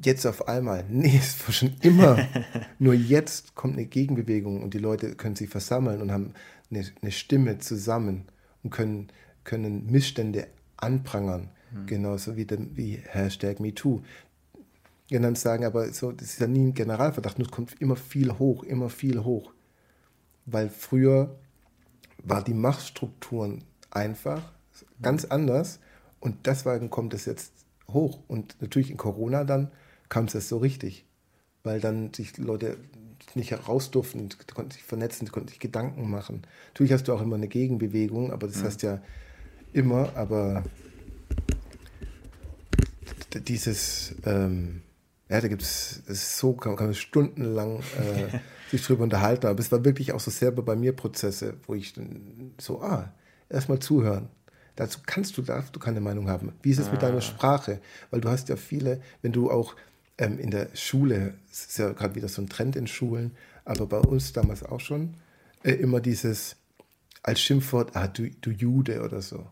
jetzt 0.00 0.24
auf 0.26 0.46
einmal, 0.46 0.84
nee, 0.88 1.18
es 1.18 1.44
war 1.44 1.52
schon 1.52 1.74
immer. 1.80 2.24
Nur 2.78 2.94
jetzt 2.94 3.56
kommt 3.56 3.74
eine 3.74 3.86
Gegenbewegung 3.86 4.62
und 4.62 4.74
die 4.74 4.78
Leute 4.78 5.16
können 5.16 5.34
sich 5.34 5.50
versammeln 5.50 6.00
und 6.00 6.12
haben 6.12 6.34
eine, 6.70 6.84
eine 7.02 7.10
Stimme 7.10 7.58
zusammen 7.58 8.26
und 8.62 8.70
können, 8.70 9.08
können 9.42 9.90
Missstände 9.90 10.46
anprangern. 10.76 11.48
Mhm. 11.72 11.86
Genauso 11.86 12.36
wie, 12.36 12.44
den, 12.44 12.76
wie 12.76 13.00
Hashtag 13.08 13.58
MeToo 13.58 14.02
genannt 15.08 15.38
sagen, 15.38 15.64
aber 15.64 15.92
so, 15.92 16.12
das 16.12 16.28
ist 16.28 16.40
ja 16.40 16.46
nie 16.46 16.66
ein 16.66 16.74
Generalverdacht, 16.74 17.38
nur 17.38 17.46
es 17.46 17.52
kommt 17.52 17.80
immer 17.80 17.96
viel 17.96 18.38
hoch, 18.38 18.62
immer 18.64 18.88
viel 18.88 19.22
hoch. 19.22 19.52
Weil 20.46 20.70
früher 20.70 21.36
war 22.22 22.42
die 22.42 22.54
Machtstrukturen 22.54 23.64
einfach 23.90 24.53
ganz 25.02 25.24
anders 25.24 25.80
und 26.20 26.46
deswegen 26.46 26.90
kommt 26.90 27.14
es 27.14 27.24
jetzt 27.24 27.52
hoch. 27.88 28.20
Und 28.28 28.56
natürlich 28.60 28.90
in 28.90 28.96
Corona 28.96 29.44
dann 29.44 29.70
kam 30.08 30.26
es 30.26 30.48
so 30.48 30.58
richtig, 30.58 31.04
weil 31.62 31.80
dann 31.80 32.12
sich 32.12 32.36
Leute 32.38 32.76
nicht 33.34 33.50
heraus 33.50 33.90
durften, 33.90 34.28
konnten 34.54 34.70
sich 34.72 34.82
vernetzen, 34.82 35.30
konnten 35.30 35.48
sich 35.48 35.60
Gedanken 35.60 36.10
machen. 36.10 36.42
Natürlich 36.68 36.92
hast 36.92 37.08
du 37.08 37.12
auch 37.14 37.22
immer 37.22 37.36
eine 37.36 37.48
Gegenbewegung, 37.48 38.32
aber 38.32 38.46
das 38.46 38.58
mhm. 38.58 38.64
heißt 38.64 38.82
ja 38.82 39.02
immer, 39.72 40.14
aber 40.14 40.62
dieses 43.46 44.14
ähm, 44.24 44.82
ja, 45.28 45.40
da 45.40 45.48
gibt 45.48 45.62
es, 45.62 46.02
so, 46.06 46.52
kann, 46.52 46.76
kann 46.76 46.88
man 46.88 46.94
stundenlang 46.94 47.78
äh, 47.78 48.38
sich 48.70 48.84
drüber 48.84 49.04
unterhalten. 49.04 49.46
Aber 49.46 49.58
es 49.58 49.72
war 49.72 49.84
wirklich 49.84 50.12
auch 50.12 50.20
so 50.20 50.30
selber 50.30 50.62
bei 50.62 50.76
mir 50.76 50.92
Prozesse, 50.94 51.54
wo 51.66 51.74
ich 51.74 51.94
so, 52.60 52.82
ah, 52.82 53.12
erstmal 53.48 53.78
zuhören. 53.78 54.28
Dazu 54.76 55.00
kannst 55.06 55.36
du, 55.36 55.42
darfst 55.42 55.74
du 55.74 55.80
keine 55.80 56.00
Meinung 56.00 56.28
haben. 56.28 56.52
Wie 56.62 56.70
ist 56.70 56.78
es 56.78 56.88
ah. 56.88 56.92
mit 56.92 57.02
deiner 57.02 57.18
ah. 57.18 57.22
Sprache? 57.22 57.80
Weil 58.10 58.20
du 58.20 58.28
hast 58.28 58.48
ja 58.48 58.56
viele, 58.56 59.00
wenn 59.22 59.32
du 59.32 59.50
auch 59.50 59.76
ähm, 60.18 60.38
in 60.38 60.50
der 60.50 60.68
Schule, 60.74 61.34
es 61.50 61.66
ist 61.66 61.78
ja 61.78 61.92
gerade 61.92 62.14
wieder 62.14 62.28
so 62.28 62.42
ein 62.42 62.48
Trend 62.48 62.76
in 62.76 62.86
Schulen, 62.86 63.32
aber 63.64 63.86
bei 63.86 63.98
uns 63.98 64.32
damals 64.32 64.62
auch 64.62 64.80
schon, 64.80 65.14
äh, 65.62 65.72
immer 65.72 66.00
dieses 66.00 66.56
als 67.22 67.40
Schimpfwort, 67.40 67.96
ah, 67.96 68.08
du, 68.08 68.30
du 68.40 68.50
Jude 68.50 69.02
oder 69.02 69.22
so. 69.22 69.46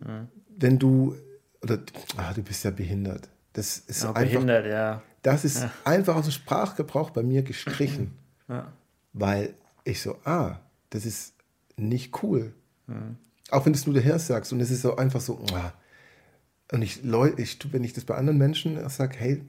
Mhm. 0.00 0.28
Wenn 0.48 0.78
du, 0.78 1.16
oder, 1.62 1.78
ah, 2.16 2.32
du 2.32 2.42
bist 2.42 2.64
ja 2.64 2.70
behindert 2.70 3.28
das 3.52 3.78
ist 3.78 4.02
ja, 4.02 4.12
einfach, 4.12 4.32
behindert, 4.32 4.66
ja. 4.66 5.02
Das 5.22 5.44
ist 5.44 5.62
ja. 5.62 5.70
einfach 5.84 6.16
aus 6.16 6.24
dem 6.24 6.32
Sprachgebrauch 6.32 7.10
bei 7.10 7.22
mir 7.22 7.42
gestrichen. 7.42 8.16
Ja. 8.48 8.72
Weil 9.12 9.54
ich 9.84 10.00
so, 10.00 10.16
ah, 10.24 10.60
das 10.90 11.04
ist 11.04 11.34
nicht 11.76 12.22
cool. 12.22 12.54
Mhm. 12.86 13.16
Auch 13.50 13.66
wenn 13.66 13.72
du 13.72 13.78
es 13.78 13.86
nur 13.86 13.94
daher 13.94 14.18
sagst 14.18 14.52
und 14.52 14.60
es 14.60 14.70
ist 14.70 14.82
so 14.82 14.96
einfach 14.96 15.20
so. 15.20 15.44
Und 16.72 16.82
ich, 16.82 17.00
ich, 17.04 17.72
wenn 17.72 17.84
ich 17.84 17.92
das 17.92 18.04
bei 18.04 18.14
anderen 18.14 18.38
Menschen 18.38 18.88
sage, 18.88 19.16
hey, 19.18 19.42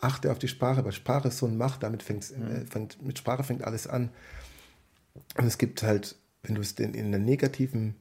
achte 0.00 0.30
auf 0.30 0.38
die 0.38 0.48
Sprache, 0.48 0.84
weil 0.84 0.92
Sprache 0.92 1.28
ist 1.28 1.38
so 1.38 1.46
eine 1.46 1.56
Macht, 1.56 1.82
damit 1.82 2.02
fängt, 2.02 2.36
mhm. 2.36 2.46
äh, 2.46 2.66
fängt 2.66 3.02
mit 3.02 3.18
Sprache 3.18 3.42
fängt 3.42 3.64
alles 3.64 3.86
an. 3.86 4.10
Und 5.36 5.46
es 5.46 5.58
gibt 5.58 5.82
halt, 5.82 6.16
wenn 6.42 6.54
du 6.54 6.60
es 6.60 6.72
in, 6.72 6.94
in 6.94 7.06
einer 7.06 7.18
negativen 7.18 7.96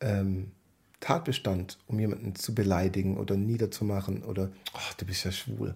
ähm, 0.00 0.52
Tatbestand, 1.00 1.78
um 1.86 2.00
jemanden 2.00 2.34
zu 2.34 2.54
beleidigen 2.54 3.18
oder 3.18 3.36
niederzumachen 3.36 4.22
oder, 4.22 4.50
ach, 4.72 4.94
du 4.94 5.04
bist 5.04 5.24
ja 5.24 5.32
schwul. 5.32 5.74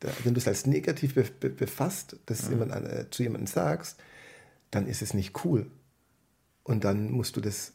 Da, 0.00 0.08
wenn 0.24 0.34
du 0.34 0.38
es 0.38 0.48
als 0.48 0.66
negativ 0.66 1.14
be 1.14 1.24
be 1.24 1.50
befasst, 1.50 2.16
dass 2.26 2.44
mhm. 2.44 2.50
jemand, 2.50 2.86
äh, 2.86 3.10
zu 3.10 3.22
jemandem 3.22 3.46
sagst, 3.46 4.00
dann 4.70 4.86
ist 4.86 5.02
es 5.02 5.14
nicht 5.14 5.44
cool. 5.44 5.70
Und 6.62 6.84
dann 6.84 7.10
musst 7.10 7.36
du 7.36 7.40
das 7.40 7.72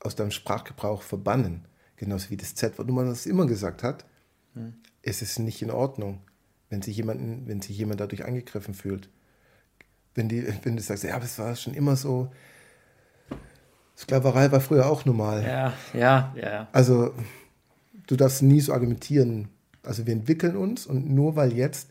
aus 0.00 0.14
deinem 0.14 0.30
Sprachgebrauch 0.30 1.02
verbannen. 1.02 1.66
Genauso 1.96 2.30
wie 2.30 2.36
das 2.36 2.54
Z-Wort. 2.54 2.86
Nur 2.86 2.96
man 2.96 3.06
das 3.06 3.26
immer 3.26 3.46
gesagt 3.46 3.82
hat, 3.82 4.04
ist 5.02 5.22
es 5.22 5.38
nicht 5.38 5.62
in 5.62 5.70
Ordnung, 5.70 6.20
wenn 6.70 6.82
sich, 6.82 6.96
jemanden, 6.96 7.46
wenn 7.46 7.60
sich 7.60 7.76
jemand 7.76 8.00
dadurch 8.00 8.24
angegriffen 8.24 8.74
fühlt. 8.74 9.08
Wenn, 10.14 10.28
die, 10.28 10.46
wenn 10.62 10.76
du 10.76 10.82
sagst, 10.82 11.04
ja, 11.04 11.14
aber 11.14 11.24
es 11.24 11.38
war 11.38 11.54
schon 11.56 11.74
immer 11.74 11.96
so, 11.96 12.30
Sklaverei 13.96 14.52
war 14.52 14.60
früher 14.60 14.86
auch 14.86 15.04
normal. 15.04 15.42
Ja, 15.42 15.72
ja, 15.92 16.34
ja. 16.40 16.68
Also 16.72 17.14
du 18.06 18.14
darfst 18.14 18.42
nie 18.42 18.60
so 18.60 18.72
argumentieren. 18.72 19.48
Also 19.82 20.06
wir 20.06 20.12
entwickeln 20.12 20.56
uns 20.56 20.86
und 20.86 21.10
nur 21.10 21.34
weil 21.34 21.52
jetzt 21.52 21.90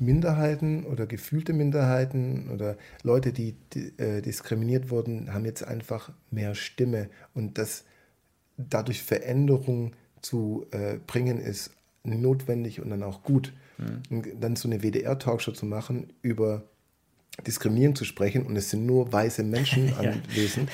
Minderheiten 0.00 0.84
oder 0.84 1.06
gefühlte 1.06 1.52
Minderheiten 1.52 2.50
oder 2.50 2.76
Leute, 3.02 3.32
die, 3.32 3.54
die 3.72 3.92
äh, 3.98 4.22
diskriminiert 4.22 4.90
wurden, 4.90 5.32
haben 5.32 5.44
jetzt 5.44 5.62
einfach 5.62 6.12
mehr 6.30 6.54
Stimme 6.54 7.08
und 7.34 7.58
das 7.58 7.84
dadurch 8.56 9.02
Veränderung 9.02 9.92
zu 10.22 10.66
äh, 10.70 10.98
bringen 11.06 11.38
ist 11.38 11.70
notwendig 12.02 12.80
und 12.80 12.90
dann 12.90 13.02
auch 13.02 13.22
gut. 13.22 13.52
Mhm. 13.78 14.02
Und 14.10 14.26
dann 14.40 14.56
so 14.56 14.68
eine 14.68 14.82
WDR-Talkshow 14.82 15.52
zu 15.52 15.66
machen 15.66 16.12
über 16.22 16.64
Diskriminierung 17.46 17.94
zu 17.94 18.04
sprechen 18.04 18.44
und 18.44 18.56
es 18.56 18.70
sind 18.70 18.86
nur 18.86 19.12
weiße 19.12 19.42
Menschen 19.42 19.94
anwesend, 19.98 20.70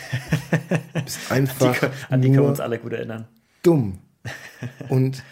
ist 1.06 1.30
einfach. 1.30 1.78
Die, 1.78 2.12
an 2.12 2.22
die 2.22 2.28
können 2.28 2.42
wir 2.42 2.48
uns 2.48 2.60
alle 2.60 2.78
gut 2.78 2.92
erinnern. 2.92 3.28
Dumm. 3.62 3.98
Und 4.88 5.22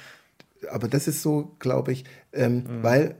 aber 0.70 0.88
das 0.88 1.08
ist 1.08 1.22
so, 1.22 1.56
glaube 1.58 1.92
ich, 1.92 2.04
ähm, 2.32 2.56
mhm. 2.56 2.82
weil 2.82 3.16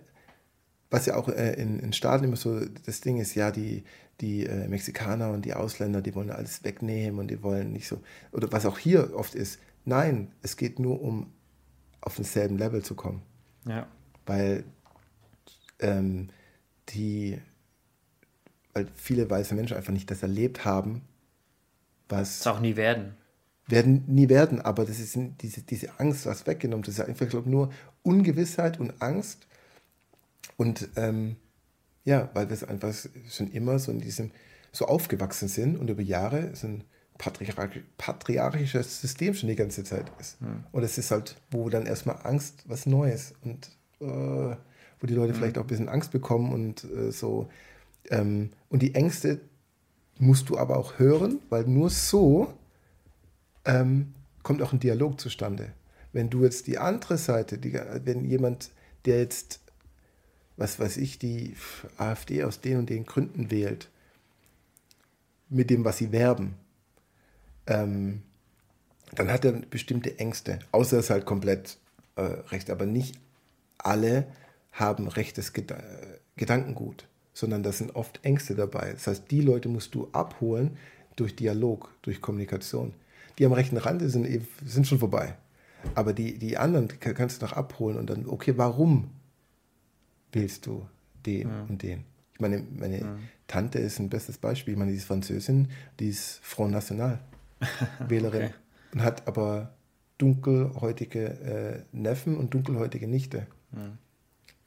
was 0.94 1.07
ja 1.07 1.16
auch 1.16 1.28
äh, 1.28 1.54
in, 1.54 1.78
in 1.80 1.92
Staaten 1.92 2.24
immer 2.24 2.37
so 2.37 2.61
das 2.87 3.00
Ding 3.00 3.18
ist, 3.18 3.35
ja, 3.35 3.50
die, 3.50 3.85
die 4.20 4.46
äh, 4.46 4.68
Mexikaner 4.68 5.30
und 5.30 5.44
die 5.44 5.54
Ausländer, 5.54 6.00
die 6.00 6.14
wollen 6.14 6.30
alles 6.30 6.64
wegnehmen 6.64 7.18
und 7.18 7.28
die 7.28 7.42
wollen 7.42 7.72
nicht 7.72 7.88
so, 7.88 8.00
oder 8.33 8.50
was 8.52 8.64
auch 8.64 8.78
hier 8.78 9.14
oft 9.14 9.35
ist, 9.35 9.59
nein, 9.85 10.30
es 10.42 10.57
geht 10.57 10.78
nur 10.78 11.02
um 11.02 11.33
auf 12.00 12.16
denselben 12.16 12.57
Level 12.59 12.83
zu 12.83 12.94
kommen. 12.94 13.22
Ja. 13.66 13.87
Weil 14.26 14.64
ähm, 15.80 16.28
die 16.90 17.38
weil 18.74 18.88
viele 18.94 19.30
weiße 19.30 19.54
Menschen 19.54 19.76
einfach 19.76 19.92
nicht 19.92 20.11
das 20.11 20.22
erlebt 20.22 20.64
haben, 20.64 21.02
was. 22.09 22.40
Das 22.40 22.48
auch 22.48 22.61
nie 22.61 22.76
werden. 22.76 23.14
Werden 23.66 24.04
nie 24.09 24.28
werden, 24.28 24.61
aber 24.61 24.85
das 24.85 24.98
ist 24.98 25.18
diese, 25.40 25.62
diese 25.62 25.98
Angst, 25.98 26.26
was 26.26 26.46
weggenommen. 26.46 26.85
Das 26.85 26.98
ist 26.98 27.00
einfach, 27.00 27.28
glaube 27.28 27.48
nur 27.48 27.70
Ungewissheit 28.02 28.78
und 28.78 29.00
Angst. 29.00 29.46
Und 30.57 30.88
ähm, 30.96 31.37
ja, 32.04 32.30
weil 32.35 32.48
wir 32.48 32.54
es 32.54 32.64
einfach 32.64 32.94
schon 33.28 33.50
immer 33.50 33.78
so 33.78 33.90
in 33.90 34.00
diesem, 34.00 34.30
so 34.72 34.87
aufgewachsen 34.87 35.48
sind 35.48 35.76
und 35.76 35.88
über 35.88 36.02
Jahre 36.02 36.54
sind 36.54 36.85
patriarchisches 37.16 39.00
System 39.00 39.35
schon 39.35 39.48
die 39.48 39.57
ganze 39.57 39.85
Zeit 39.85 40.11
ist. 40.18 40.40
Mhm. 40.40 40.64
Und 40.72 40.83
es 40.83 40.98
ist 40.98 41.11
halt, 41.11 41.37
wo 41.50 41.68
dann 41.68 41.87
erstmal 41.87 42.18
Angst, 42.24 42.64
was 42.66 42.87
Neues 42.87 43.35
und 43.42 43.70
äh, 44.00 44.04
wo 44.07 45.07
die 45.07 45.14
Leute 45.14 45.33
mhm. 45.33 45.37
vielleicht 45.37 45.59
auch 45.59 45.62
ein 45.62 45.68
bisschen 45.68 45.88
Angst 45.88 46.11
bekommen 46.11 46.52
und 46.52 46.85
äh, 46.85 47.12
so. 47.12 47.48
Ähm, 48.11 48.50
und 48.68 48.83
die 48.83 48.94
Ängste 48.94 49.40
musst 50.18 50.48
du 50.48 50.59
aber 50.59 50.76
auch 50.76 50.98
hören, 50.98 51.38
weil 51.50 51.64
nur 51.64 51.90
so 51.90 52.52
ähm, 53.64 54.14
kommt 54.42 54.62
auch 54.62 54.72
ein 54.72 54.80
Dialog 54.80 55.20
zustande. 55.20 55.72
Wenn 56.12 56.30
du 56.30 56.44
jetzt 56.44 56.66
die 56.66 56.78
andere 56.78 57.18
Seite, 57.18 57.59
die, 57.59 57.72
wenn 57.72 58.24
jemand, 58.24 58.70
der 59.04 59.18
jetzt, 59.18 59.61
was 60.56 60.78
weiß 60.78 60.96
ich, 60.98 61.18
die 61.18 61.56
AfD 61.96 62.44
aus 62.44 62.60
den 62.60 62.78
und 62.78 62.90
den 62.90 63.04
Gründen 63.04 63.50
wählt, 63.50 63.88
mit 65.48 65.70
dem, 65.70 65.84
was 65.84 65.98
sie 65.98 66.12
werben, 66.12 66.54
ähm, 67.66 68.22
dann 69.14 69.30
hat 69.30 69.44
er 69.44 69.52
bestimmte 69.52 70.18
Ängste, 70.18 70.58
außer 70.72 70.98
es 70.98 71.10
halt 71.10 71.24
komplett 71.24 71.78
äh, 72.16 72.22
recht. 72.22 72.70
Aber 72.70 72.86
nicht 72.86 73.18
alle 73.78 74.26
haben 74.72 75.08
rechtes 75.08 75.52
Geda 75.52 75.78
Gedankengut, 76.36 77.06
sondern 77.32 77.62
da 77.62 77.70
sind 77.70 77.94
oft 77.94 78.18
Ängste 78.24 78.56
dabei. 78.56 78.92
Das 78.92 79.06
heißt, 79.06 79.30
die 79.30 79.40
Leute 79.40 79.68
musst 79.68 79.94
du 79.94 80.08
abholen 80.10 80.76
durch 81.14 81.36
Dialog, 81.36 81.94
durch 82.02 82.20
Kommunikation. 82.20 82.92
Die 83.38 83.46
am 83.46 83.52
rechten 83.52 83.76
Rand 83.76 84.02
sind, 84.10 84.26
eh, 84.26 84.40
sind 84.64 84.88
schon 84.88 84.98
vorbei. 84.98 85.36
Aber 85.94 86.12
die, 86.12 86.38
die 86.38 86.56
anderen 86.56 86.88
kannst 86.88 87.40
du 87.40 87.46
noch 87.46 87.52
abholen 87.52 87.98
und 87.98 88.10
dann, 88.10 88.26
okay, 88.26 88.54
warum 88.56 89.10
wählst 90.34 90.66
du 90.66 90.86
den 91.26 91.48
ja. 91.48 91.62
und 91.68 91.82
den? 91.82 92.04
Ich 92.34 92.40
meine, 92.40 92.66
meine 92.76 93.00
ja. 93.00 93.18
Tante 93.46 93.78
ist 93.78 93.98
ein 93.98 94.08
bestes 94.08 94.38
Beispiel. 94.38 94.74
Ich 94.74 94.78
meine, 94.78 94.90
die 94.90 94.96
ist 94.96 95.04
Französin, 95.04 95.68
die 96.00 96.08
ist 96.08 96.40
Front 96.42 96.72
National. 96.72 97.20
Wählerin 98.08 98.46
okay. 98.46 98.54
und 98.92 99.02
hat 99.02 99.26
aber 99.28 99.74
dunkelhäutige 100.18 101.24
äh, 101.24 101.82
Neffen 101.92 102.36
und 102.36 102.54
dunkelhäutige 102.54 103.06
Nichte. 103.06 103.46
Mhm. 103.70 103.98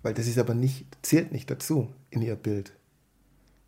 Weil 0.01 0.13
das 0.13 0.27
ist 0.27 0.37
aber 0.37 0.53
nicht, 0.53 0.85
zählt 1.01 1.31
nicht 1.31 1.49
dazu 1.51 1.93
in 2.09 2.21
ihr 2.21 2.35
Bild. 2.35 2.73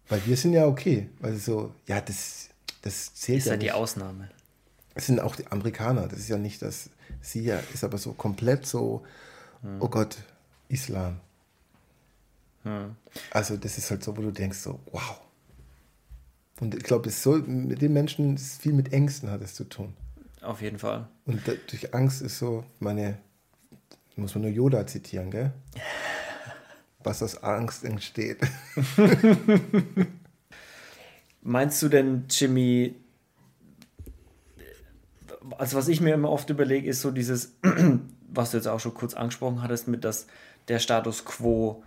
Weil 0.08 0.26
wir 0.26 0.38
sind 0.38 0.54
ja 0.54 0.66
okay. 0.66 1.10
Weil 1.20 1.36
so, 1.36 1.74
ja, 1.86 2.02
das, 2.02 2.50
das 2.82 3.14
zählt 3.14 3.40
ist 3.40 3.46
ja, 3.46 3.54
ja 3.54 3.58
die 3.58 3.72
Ausnahme. 3.72 4.30
Es 4.96 5.08
sind 5.08 5.20
auch 5.20 5.36
die 5.36 5.48
Amerikaner. 5.48 6.08
Das 6.08 6.20
ist 6.20 6.30
ja 6.30 6.38
nicht 6.38 6.62
das, 6.62 6.90
sie 7.22 7.42
ja, 7.42 7.60
ist 7.74 7.84
aber 7.84 7.98
so 7.98 8.14
komplett 8.14 8.66
so, 8.66 9.04
oh 9.80 9.88
Gott, 9.88 10.18
Islam. 10.68 11.20
Also 13.32 13.58
das 13.58 13.78
ist 13.78 13.90
halt 13.90 14.04
so, 14.04 14.16
wo 14.16 14.22
du 14.22 14.32
denkst 14.32 14.58
so, 14.58 14.80
wow. 14.92 15.22
Und 16.60 16.76
ich 16.76 16.84
glaube, 16.84 17.10
so, 17.10 17.38
mit 17.38 17.82
den 17.82 17.94
Menschen 17.94 18.36
ist 18.36 18.62
viel 18.62 18.74
mit 18.74 18.92
Ängsten 18.92 19.32
hat 19.32 19.42
es 19.42 19.56
zu 19.56 19.64
tun. 19.64 19.94
Auf 20.42 20.62
jeden 20.62 20.80
Fall. 20.80 21.08
Und 21.26 21.48
da, 21.48 21.54
durch 21.70 21.94
Angst 21.94 22.22
ist 22.22 22.38
so, 22.38 22.66
meine, 22.80 23.18
muss 24.16 24.36
man 24.36 24.44
nur 24.44 24.52
Yoda 24.52 24.86
zitieren, 24.86 25.32
gell? 25.32 25.54
Was 27.04 27.24
aus 27.24 27.42
Angst 27.44 27.86
entsteht. 27.86 28.40
Meinst 31.42 31.82
du 31.82 31.88
denn, 31.88 32.26
Jimmy, 32.30 32.96
also 35.58 35.78
was 35.78 35.88
ich 35.88 36.02
mir 36.02 36.14
immer 36.14 36.30
oft 36.30 36.50
überlege, 36.50 36.90
ist 36.90 37.02
so 37.02 37.12
dieses, 37.12 37.56
was 38.30 38.52
du 38.52 38.58
jetzt 38.58 38.68
auch 38.68 38.80
schon 38.80 38.94
kurz 38.94 39.14
angesprochen 39.14 39.62
hattest, 39.62 39.88
mit 39.88 40.04
dass 40.04 40.28
der 40.68 40.80
Status 40.80 41.24
quo 41.24 41.84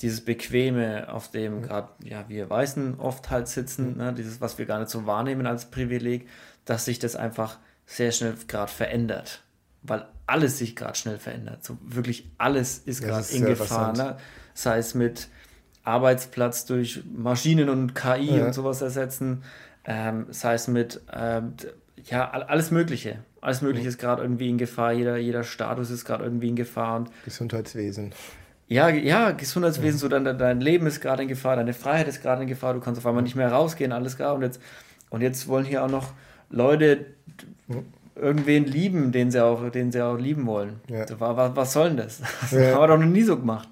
dieses 0.00 0.24
Bequeme, 0.24 1.12
auf 1.12 1.30
dem 1.30 1.62
gerade 1.62 1.88
ja, 2.02 2.24
wir 2.28 2.48
Weißen 2.48 2.98
oft 2.98 3.30
halt 3.30 3.48
sitzen, 3.48 3.96
ne, 3.96 4.12
dieses, 4.12 4.40
was 4.40 4.58
wir 4.58 4.66
gar 4.66 4.78
nicht 4.78 4.90
so 4.90 5.06
wahrnehmen 5.06 5.46
als 5.46 5.70
Privileg, 5.70 6.28
dass 6.64 6.84
sich 6.84 6.98
das 6.98 7.16
einfach 7.16 7.58
sehr 7.86 8.12
schnell 8.12 8.34
gerade 8.46 8.70
verändert. 8.70 9.42
Weil 9.82 10.06
alles 10.26 10.58
sich 10.58 10.76
gerade 10.76 10.96
schnell 10.96 11.18
verändert. 11.18 11.64
So 11.64 11.78
wirklich 11.82 12.30
alles 12.38 12.78
ist 12.78 13.02
gerade 13.02 13.26
in 13.32 13.44
Gefahr. 13.44 13.96
Ne? 13.96 14.16
Sei 14.54 14.78
es 14.78 14.94
mit 14.94 15.28
Arbeitsplatz 15.82 16.66
durch 16.66 17.02
Maschinen 17.12 17.68
und 17.68 17.94
KI 17.94 18.36
ja. 18.36 18.46
und 18.46 18.52
sowas 18.52 18.82
ersetzen, 18.82 19.42
ähm, 19.84 20.26
sei 20.30 20.54
es 20.54 20.68
mit 20.68 21.00
ähm, 21.12 21.54
ja, 22.04 22.30
alles 22.30 22.70
Mögliche. 22.70 23.24
Alles 23.40 23.62
Mögliche 23.62 23.88
ist 23.88 23.98
gerade 23.98 24.22
irgendwie 24.22 24.48
in 24.48 24.58
Gefahr. 24.58 24.92
Jeder, 24.92 25.16
jeder 25.16 25.44
Status 25.44 25.90
ist 25.90 26.04
gerade 26.04 26.24
irgendwie 26.24 26.48
in 26.48 26.56
Gefahr. 26.56 26.96
Und 26.96 27.10
Gesundheitswesen. 27.24 28.12
Ja, 28.70 28.88
ja, 28.88 29.32
Gesundheitswesen, 29.32 29.98
so 29.98 30.08
dein, 30.08 30.24
dein 30.38 30.60
Leben 30.60 30.86
ist 30.86 31.00
gerade 31.00 31.22
in 31.24 31.28
Gefahr, 31.28 31.56
deine 31.56 31.74
Freiheit 31.74 32.06
ist 32.06 32.22
gerade 32.22 32.42
in 32.42 32.48
Gefahr, 32.48 32.72
du 32.72 32.78
kannst 32.78 33.00
auf 33.00 33.06
einmal 33.06 33.24
nicht 33.24 33.34
mehr 33.34 33.50
rausgehen, 33.50 33.90
alles 33.90 34.14
klar. 34.14 34.32
Und 34.32 34.42
jetzt, 34.42 34.60
und 35.10 35.22
jetzt 35.22 35.48
wollen 35.48 35.64
hier 35.64 35.82
auch 35.84 35.90
noch 35.90 36.12
Leute 36.50 37.06
irgendwen 38.14 38.66
lieben, 38.66 39.10
den 39.10 39.32
sie 39.32 39.44
auch, 39.44 39.68
den 39.70 39.90
sie 39.90 40.00
auch 40.00 40.16
lieben 40.16 40.46
wollen. 40.46 40.80
Ja. 40.88 41.04
Was, 41.18 41.56
was 41.56 41.72
soll 41.72 41.88
denn 41.88 41.96
das? 41.96 42.20
Das 42.42 42.52
ja. 42.52 42.74
haben 42.74 42.82
wir 42.82 42.86
doch 42.86 42.98
noch 42.98 43.06
nie 43.06 43.24
so 43.24 43.36
gemacht. 43.36 43.68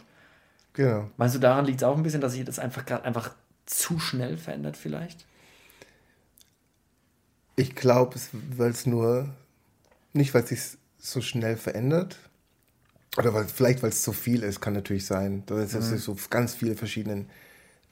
Genau. 0.73 1.09
Meinst 1.17 1.37
du, 1.37 1.39
daran 1.39 1.65
liegt 1.65 1.81
es 1.81 1.85
auch 1.87 1.97
ein 1.97 2.03
bisschen, 2.03 2.21
dass 2.21 2.33
sich 2.33 2.45
das 2.45 2.59
einfach 2.59 2.85
gerade 2.85 3.05
einfach 3.05 3.31
zu 3.67 4.01
schnell 4.01 4.37
verändert, 4.37 4.77
vielleicht? 4.77 5.27
Ich 7.55 7.77
glaube, 7.77 8.17
weil 8.57 8.71
es 8.71 8.85
nur, 8.85 9.29
nicht 10.13 10.35
weil 10.35 10.43
es 10.43 10.49
sich 10.49 10.79
so 10.99 11.21
schnell 11.21 11.57
verändert, 11.57 12.19
oder 13.17 13.35
weil, 13.35 13.45
vielleicht, 13.45 13.83
weil 13.83 13.91
es 13.91 14.03
zu 14.03 14.13
viel 14.13 14.43
ist, 14.43 14.61
kann 14.61 14.75
natürlich 14.75 15.07
sein. 15.07 15.45
Dass 15.47 15.73
mhm. 15.73 15.83
sich 15.83 16.03
so 16.03 16.17
ganz 16.31 16.55
viele 16.55 16.77
verschiedene 16.77 17.27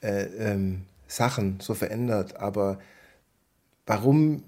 äh, 0.02 0.24
ähm, 0.24 0.82
Sachen 1.08 1.60
so 1.60 1.74
verändert. 1.74 2.36
Aber 2.36 2.78
warum 3.86 4.42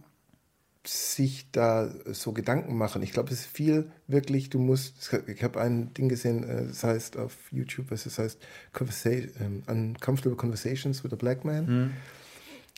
sich 0.87 1.51
da 1.53 1.91
so 2.07 2.33
Gedanken 2.33 2.77
machen? 2.77 3.03
Ich 3.03 3.13
glaube, 3.13 3.33
es 3.33 3.41
ist 3.41 3.47
viel 3.47 3.91
wirklich, 4.07 4.51
du 4.51 4.59
musst, 4.59 5.13
ich 5.27 5.43
habe 5.43 5.61
ein 5.61 5.93
Ding 5.95 6.09
gesehen, 6.09 6.45
äh, 6.45 6.67
das 6.67 6.85
heißt 6.85 7.17
auf 7.17 7.35
YouTube, 7.51 7.91
was 7.91 8.05
das 8.05 8.19
heißt, 8.19 8.39
Conversation, 8.73 9.31
ähm, 9.41 9.63
Uncomfortable 9.67 10.37
Conversations 10.37 11.05
with 11.05 11.13
a 11.13 11.17
Black 11.17 11.45
Man. 11.45 11.67
Mhm. 11.67 11.91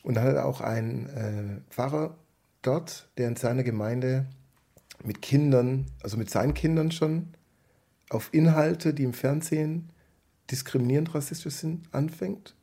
Und 0.03 0.15
da 0.15 0.23
hat 0.23 0.37
auch 0.39 0.61
einen 0.61 1.07
äh, 1.11 1.73
Pfarrer 1.73 2.17
dort, 2.63 3.09
der 3.19 3.29
in 3.29 3.37
seiner 3.37 3.63
Gemeinde 3.63 4.27
mit 5.05 5.23
Kindern, 5.23 5.87
also 6.03 6.17
mit 6.17 6.31
seinen 6.31 6.55
Kindern 6.55 6.91
schon, 6.91 7.35
auf 8.11 8.29
Inhalte, 8.33 8.93
die 8.93 9.05
im 9.05 9.15
Fernsehen 9.15 9.89
diskriminierend 10.51 11.15
rassistisch 11.15 11.55
sind, 11.55 11.89
anfängt. 11.93 12.55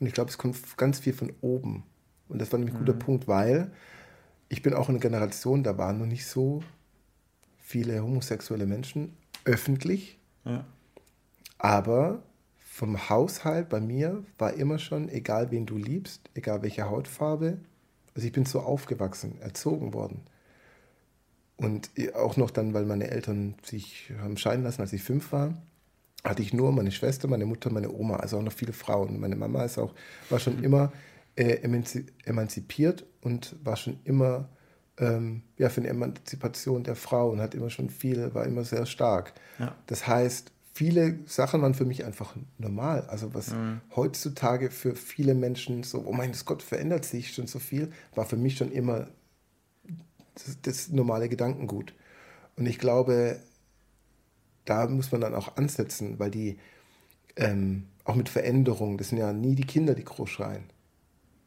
Und 0.00 0.06
ich 0.06 0.14
glaube, 0.14 0.30
es 0.30 0.38
kommt 0.38 0.76
ganz 0.76 0.98
viel 0.98 1.12
von 1.12 1.32
oben. 1.40 1.84
Und 2.28 2.40
das 2.40 2.50
war 2.50 2.58
nämlich 2.58 2.74
ein 2.74 2.80
guter 2.80 2.94
mhm. 2.94 3.00
Punkt, 3.00 3.28
weil 3.28 3.70
ich 4.48 4.62
bin 4.62 4.74
auch 4.74 4.88
in 4.88 4.94
einer 4.94 5.02
Generation, 5.02 5.62
da 5.62 5.78
waren 5.78 5.98
noch 5.98 6.06
nicht 6.06 6.26
so 6.26 6.62
viele 7.58 8.02
homosexuelle 8.02 8.66
Menschen 8.66 9.16
öffentlich. 9.44 10.18
Ja. 10.44 10.64
Aber 11.58 12.22
vom 12.58 13.08
Haushalt 13.08 13.68
bei 13.68 13.80
mir 13.80 14.24
war 14.38 14.54
immer 14.54 14.78
schon, 14.78 15.08
egal 15.08 15.50
wen 15.50 15.66
du 15.66 15.76
liebst, 15.76 16.28
egal 16.34 16.62
welche 16.62 16.88
Hautfarbe, 16.88 17.58
also 18.14 18.26
ich 18.26 18.32
bin 18.32 18.46
so 18.46 18.60
aufgewachsen, 18.60 19.40
erzogen 19.40 19.92
worden. 19.92 20.22
Und 21.56 21.90
auch 22.14 22.36
noch 22.36 22.50
dann, 22.50 22.74
weil 22.74 22.84
meine 22.84 23.10
Eltern 23.10 23.54
sich 23.62 24.12
haben 24.20 24.36
scheiden 24.36 24.64
lassen, 24.64 24.80
als 24.80 24.92
ich 24.92 25.02
fünf 25.02 25.32
war, 25.32 25.54
hatte 26.24 26.42
ich 26.42 26.52
nur 26.52 26.72
meine 26.72 26.90
Schwester, 26.90 27.28
meine 27.28 27.46
Mutter, 27.46 27.70
meine 27.70 27.92
Oma, 27.92 28.16
also 28.16 28.38
auch 28.38 28.42
noch 28.42 28.52
viele 28.52 28.72
Frauen. 28.72 29.20
Meine 29.20 29.36
Mama 29.36 29.64
ist 29.64 29.78
auch, 29.78 29.94
war 30.30 30.40
schon 30.40 30.56
mhm. 30.56 30.64
immer 30.64 30.92
äh, 31.36 31.58
emanzipiert 32.24 33.04
und 33.20 33.56
war 33.62 33.76
schon 33.76 33.98
immer 34.04 34.48
ähm, 34.98 35.42
ja, 35.58 35.68
für 35.68 35.80
eine 35.80 35.90
Emanzipation 35.90 36.84
der 36.84 36.96
Frau 36.96 37.30
und 37.30 37.40
hat 37.40 37.54
immer 37.54 37.70
schon 37.70 37.90
viel, 37.90 38.34
war 38.34 38.46
immer 38.46 38.64
sehr 38.64 38.86
stark. 38.86 39.34
Ja. 39.58 39.74
Das 39.86 40.06
heißt, 40.06 40.52
viele 40.72 41.18
Sachen 41.26 41.62
waren 41.62 41.74
für 41.74 41.84
mich 41.84 42.04
einfach 42.04 42.34
normal. 42.58 43.02
Also 43.08 43.34
was 43.34 43.50
mhm. 43.50 43.80
heutzutage 43.94 44.70
für 44.70 44.94
viele 44.94 45.34
Menschen 45.34 45.82
so, 45.82 46.04
oh 46.06 46.12
mein 46.12 46.32
Gott, 46.44 46.62
verändert 46.62 47.04
sich 47.04 47.34
schon 47.34 47.46
so 47.46 47.58
viel, 47.58 47.92
war 48.14 48.24
für 48.24 48.36
mich 48.36 48.56
schon 48.56 48.72
immer 48.72 49.08
das, 50.34 50.58
das 50.62 50.88
normale 50.88 51.28
Gedankengut. 51.28 51.94
Und 52.56 52.66
ich 52.66 52.78
glaube, 52.78 53.40
da 54.64 54.86
muss 54.88 55.12
man 55.12 55.20
dann 55.20 55.34
auch 55.34 55.56
ansetzen, 55.56 56.18
weil 56.18 56.30
die 56.30 56.58
ähm, 57.36 57.88
auch 58.04 58.14
mit 58.14 58.28
Veränderung, 58.28 58.98
das 58.98 59.08
sind 59.08 59.18
ja 59.18 59.32
nie 59.32 59.54
die 59.54 59.66
Kinder, 59.66 59.94
die 59.94 60.04
groß 60.04 60.30
schreien 60.30 60.64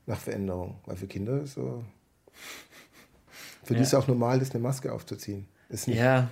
nach 0.06 0.20
Veränderung. 0.20 0.80
Weil 0.86 0.98
für 0.98 1.08
Kinder 1.08 1.42
ist 1.42 1.54
so. 1.54 1.84
Für 3.64 3.74
ja. 3.74 3.78
die 3.78 3.84
ist 3.84 3.90
es 3.90 3.94
auch 3.94 4.08
normal, 4.08 4.40
das 4.40 4.52
eine 4.52 4.62
Maske 4.62 4.92
aufzuziehen. 4.92 5.48
Ist 5.70 5.88
nicht, 5.88 5.98
ja. 5.98 6.30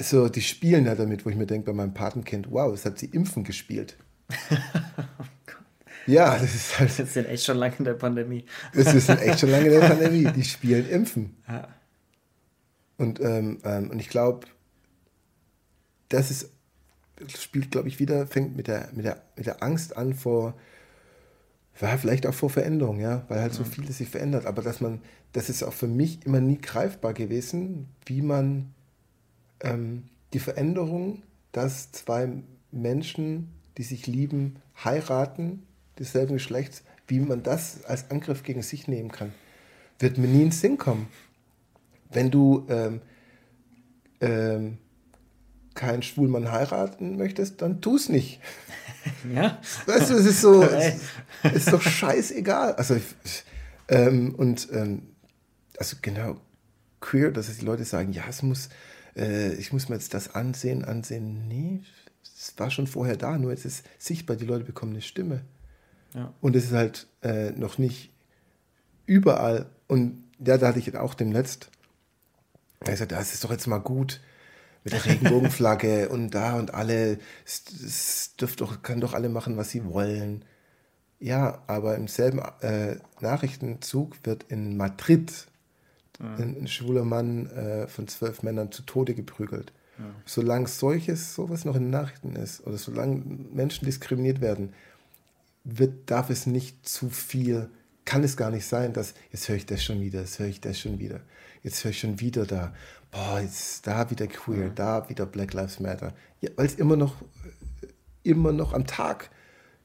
So, 0.00 0.28
die 0.28 0.42
spielen 0.42 0.86
ja 0.86 0.94
damit, 0.94 1.24
wo 1.24 1.30
ich 1.30 1.36
mir 1.36 1.46
denke, 1.46 1.66
bei 1.66 1.72
meinem 1.72 1.94
Patenkind, 1.94 2.50
wow, 2.50 2.72
das 2.72 2.84
hat 2.84 2.98
sie 2.98 3.06
Impfen 3.06 3.44
gespielt. 3.44 3.96
Ja, 6.06 6.38
das 6.38 6.54
ist 6.54 6.78
halt. 6.78 6.98
Das 6.98 7.14
sind 7.14 7.26
echt 7.26 7.44
schon 7.44 7.56
lange 7.56 7.76
in 7.78 7.84
der 7.84 7.94
Pandemie. 7.94 8.44
Das 8.74 8.94
ist 8.94 9.08
echt 9.08 9.40
schon 9.40 9.50
lange 9.50 9.66
in 9.66 9.80
der 9.80 9.88
Pandemie. 9.88 10.24
Die 10.32 10.44
spielen 10.44 10.88
Impfen. 10.88 11.36
Ja. 11.48 11.68
Und, 12.96 13.20
ähm, 13.20 13.58
ähm, 13.64 13.90
und 13.90 13.98
ich 13.98 14.08
glaube, 14.08 14.46
das 16.08 16.30
ist, 16.30 16.50
spielt, 17.28 17.70
glaube 17.70 17.88
ich, 17.88 17.98
wieder, 17.98 18.26
fängt 18.26 18.56
mit 18.56 18.68
der, 18.68 18.88
mit, 18.92 19.04
der, 19.04 19.22
mit 19.36 19.46
der 19.46 19.62
Angst 19.62 19.96
an 19.96 20.14
vor, 20.14 20.54
vielleicht 21.72 22.26
auch 22.26 22.34
vor 22.34 22.50
Veränderung, 22.50 23.00
ja, 23.00 23.24
weil 23.28 23.40
halt 23.40 23.52
so 23.52 23.64
vieles 23.64 23.98
sich 23.98 24.08
verändert. 24.08 24.46
Aber 24.46 24.62
dass 24.62 24.80
man, 24.80 25.00
das 25.32 25.48
ist 25.48 25.64
auch 25.64 25.72
für 25.72 25.88
mich 25.88 26.24
immer 26.24 26.40
nie 26.40 26.58
greifbar 26.60 27.14
gewesen, 27.14 27.88
wie 28.06 28.22
man 28.22 28.72
ähm, 29.60 30.04
die 30.32 30.38
Veränderung, 30.38 31.22
dass 31.50 31.90
zwei 31.90 32.28
Menschen, 32.70 33.52
die 33.76 33.82
sich 33.82 34.06
lieben, 34.06 34.56
heiraten, 34.84 35.64
desselben 35.98 36.34
Geschlechts, 36.34 36.82
wie 37.06 37.20
man 37.20 37.42
das 37.42 37.84
als 37.84 38.10
Angriff 38.10 38.42
gegen 38.42 38.62
sich 38.62 38.88
nehmen 38.88 39.10
kann, 39.10 39.32
wird 39.98 40.18
mir 40.18 40.26
nie 40.26 40.42
in 40.42 40.48
den 40.48 40.52
Sinn 40.52 40.78
kommen. 40.78 41.08
Wenn 42.10 42.30
du 42.30 42.66
ähm, 42.68 43.00
ähm, 44.20 44.78
keinen 45.74 46.02
Schwulmann 46.02 46.50
heiraten 46.50 47.16
möchtest, 47.16 47.60
dann 47.62 47.80
tu 47.80 47.96
es 47.96 48.08
nicht. 48.08 48.40
Ja. 49.34 49.60
Weißt 49.84 50.08
du, 50.08 50.14
es 50.14 50.24
ist 50.24 50.40
so, 50.40 50.62
es 51.42 51.52
ist 51.52 51.70
doch 51.70 51.82
scheißegal. 51.82 52.74
Also, 52.76 52.98
ähm, 53.88 54.34
und, 54.34 54.68
ähm, 54.72 55.02
also 55.76 55.96
genau, 56.00 56.40
queer, 57.00 57.30
dass 57.30 57.54
die 57.54 57.66
Leute 57.66 57.84
sagen, 57.84 58.12
ja, 58.12 58.24
es 58.30 58.42
muss, 58.42 58.70
äh, 59.14 59.52
ich 59.54 59.74
muss 59.74 59.90
mir 59.90 59.96
jetzt 59.96 60.14
das 60.14 60.34
ansehen, 60.34 60.86
ansehen. 60.86 61.46
Nee, 61.48 61.82
es 62.22 62.54
war 62.56 62.70
schon 62.70 62.86
vorher 62.86 63.18
da, 63.18 63.36
nur 63.36 63.50
jetzt 63.50 63.66
ist 63.66 63.84
sichtbar, 63.98 64.36
die 64.36 64.46
Leute 64.46 64.64
bekommen 64.64 64.92
eine 64.92 65.02
Stimme. 65.02 65.42
Ja. 66.14 66.32
Und 66.40 66.56
es 66.56 66.66
ist 66.66 66.72
halt 66.72 67.06
äh, 67.22 67.50
noch 67.50 67.78
nicht 67.78 68.10
überall. 69.06 69.66
Und 69.88 70.24
ja, 70.38 70.56
da 70.58 70.68
hatte 70.68 70.78
ich 70.78 70.96
auch 70.96 71.14
dem 71.14 71.32
Letzt, 71.32 71.70
er 72.80 72.92
gesagt, 72.92 73.12
das 73.12 73.32
ist 73.32 73.44
doch 73.44 73.50
jetzt 73.50 73.66
mal 73.66 73.78
gut, 73.78 74.20
mit 74.84 74.92
der 74.92 75.04
Regenbogenflagge 75.04 76.08
und 76.10 76.30
da 76.30 76.54
und 76.54 76.74
alle, 76.74 77.18
es, 77.44 78.36
dürft 78.36 78.60
doch, 78.60 78.82
kann 78.82 79.00
doch 79.00 79.14
alle 79.14 79.28
machen, 79.28 79.56
was 79.56 79.70
sie 79.70 79.84
wollen. 79.86 80.44
Ja, 81.18 81.62
aber 81.66 81.96
im 81.96 82.06
selben 82.06 82.40
äh, 82.60 82.96
Nachrichtenzug 83.20 84.16
wird 84.24 84.44
in 84.44 84.76
Madrid 84.76 85.46
ja. 86.20 86.34
ein, 86.34 86.62
ein, 86.62 86.68
schwuler 86.68 87.04
Mann 87.04 87.46
äh, 87.46 87.88
von 87.88 88.08
zwölf 88.08 88.42
Männern 88.42 88.70
zu 88.72 88.82
Tode 88.82 89.14
geprügelt. 89.14 89.72
Ja. 89.98 90.04
Solange 90.26 90.66
solches, 90.68 91.34
sowas 91.34 91.64
noch 91.64 91.76
in 91.76 91.88
Nachrichten 91.88 92.36
ist 92.36 92.66
oder 92.66 92.76
solange 92.76 93.22
Menschen 93.52 93.86
diskriminiert 93.86 94.40
werden, 94.40 94.74
wird, 95.64 96.10
darf 96.10 96.30
es 96.30 96.46
nicht 96.46 96.86
zu 96.86 97.08
viel, 97.10 97.70
kann 98.04 98.22
es 98.22 98.36
gar 98.36 98.50
nicht 98.50 98.66
sein, 98.66 98.92
dass 98.92 99.14
jetzt 99.32 99.48
höre 99.48 99.56
ich 99.56 99.66
das 99.66 99.82
schon 99.82 100.00
wieder, 100.00 100.20
jetzt 100.20 100.38
höre 100.38 100.46
ich 100.46 100.60
das 100.60 100.78
schon 100.78 100.98
wieder, 100.98 101.20
jetzt 101.62 101.82
höre 101.82 101.90
ich 101.90 102.00
schon 102.00 102.20
wieder 102.20 102.44
da, 102.44 102.74
boah, 103.10 103.40
jetzt 103.40 103.86
da 103.86 104.10
wieder 104.10 104.26
queer, 104.26 104.70
mhm. 104.70 104.74
da 104.74 105.08
wieder 105.08 105.26
Black 105.26 105.54
Lives 105.54 105.80
Matter. 105.80 106.12
Ja, 106.40 106.50
Weil 106.56 106.66
es 106.66 106.74
immer 106.74 106.96
noch, 106.96 107.16
immer 108.22 108.52
noch 108.52 108.74
am 108.74 108.86
Tag, 108.86 109.30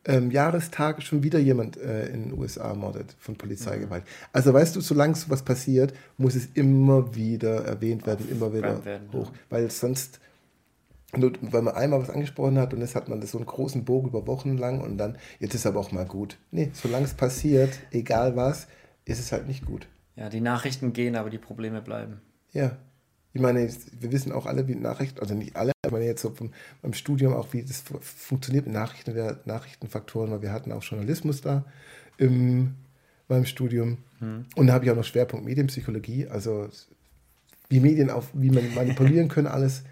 ähm, 0.06 0.32
Jahrestag 0.32 1.04
schon 1.04 1.24
wieder 1.24 1.40
jemand 1.40 1.78
äh, 1.78 2.08
in 2.08 2.30
den 2.30 2.40
USA 2.40 2.74
mordet 2.74 3.16
von 3.20 3.36
Polizeigewalt. 3.36 4.04
Mhm. 4.04 4.26
Also 4.34 4.54
weißt 4.54 4.76
du, 4.76 4.82
solange 4.82 5.16
sowas 5.16 5.44
passiert, 5.44 5.94
muss 6.18 6.36
es 6.36 6.48
immer 6.54 7.16
wieder 7.16 7.66
erwähnt 7.66 8.06
werden, 8.08 8.30
immer 8.30 8.54
wieder 8.54 8.84
werden, 8.84 9.12
hoch. 9.14 9.32
Ja. 9.32 9.40
Weil 9.50 9.70
sonst, 9.70 10.20
nur, 11.18 11.34
weil 11.42 11.62
man 11.62 11.76
einmal 11.76 12.02
was 12.02 12.10
angesprochen 12.10 12.60
hat 12.60 12.74
und 12.74 12.82
jetzt 12.82 12.96
hat 12.96 13.10
man 13.10 13.22
das 13.22 13.32
so 13.32 13.38
einen 13.38 13.48
großen 13.48 13.86
Bogen 13.86 14.10
über 14.10 14.28
Wochen 14.28 14.58
lang 14.58 14.82
und 14.82 14.98
dann, 14.98 15.18
jetzt 15.40 15.56
ist 15.56 15.66
aber 15.66 15.80
auch 15.80 15.92
mal 15.92 16.06
gut. 16.06 16.38
Nee, 16.52 16.70
solange 16.74 17.06
es 17.06 17.14
passiert, 17.14 17.80
egal 17.92 18.36
was, 18.36 18.68
ist 19.06 19.20
es 19.20 19.32
halt 19.32 19.48
nicht 19.48 19.66
gut. 19.66 19.88
Ja, 20.16 20.30
die 20.30 20.42
Nachrichten 20.42 20.94
gehen, 20.94 21.16
aber 21.16 21.30
die 21.30 21.38
Probleme 21.38 21.82
bleiben. 21.82 22.22
Ja, 22.52 22.78
ich 23.34 23.42
meine, 23.42 23.70
wir 24.00 24.12
wissen 24.12 24.32
auch 24.32 24.46
alle, 24.46 24.68
wie 24.68 24.76
Nachrichten, 24.76 25.20
also 25.20 25.34
nicht 25.36 25.56
alle, 25.56 25.72
aber 25.86 26.02
jetzt 26.02 26.22
so 26.22 26.32
vom, 26.32 26.52
beim 26.82 26.94
Studium 26.94 27.34
auch, 27.34 27.54
wie 27.54 27.64
das 27.64 27.84
funktioniert 28.02 28.66
mit 28.66 28.74
Nachrichten, 28.74 29.16
Nachrichtenfaktoren, 29.46 30.32
weil 30.32 30.42
wir 30.42 30.52
hatten 30.52 30.72
auch 30.72 30.84
Journalismus 30.84 31.42
da 31.42 31.66
im, 32.18 32.76
beim 33.28 33.46
Studium. 33.46 34.00
Hm. 34.20 34.46
Und 34.56 34.68
da 34.68 34.74
habe 34.74 34.86
ich 34.86 34.92
auch 34.92 34.96
noch 34.96 35.04
Schwerpunkt 35.04 35.46
Medienpsychologie, 35.46 36.28
also 36.28 36.70
wie 37.70 37.80
Medien 37.80 38.10
auf, 38.10 38.30
wie 38.34 38.50
man 38.50 38.74
manipulieren 38.74 39.28
können, 39.28 39.48
alles 39.48 39.84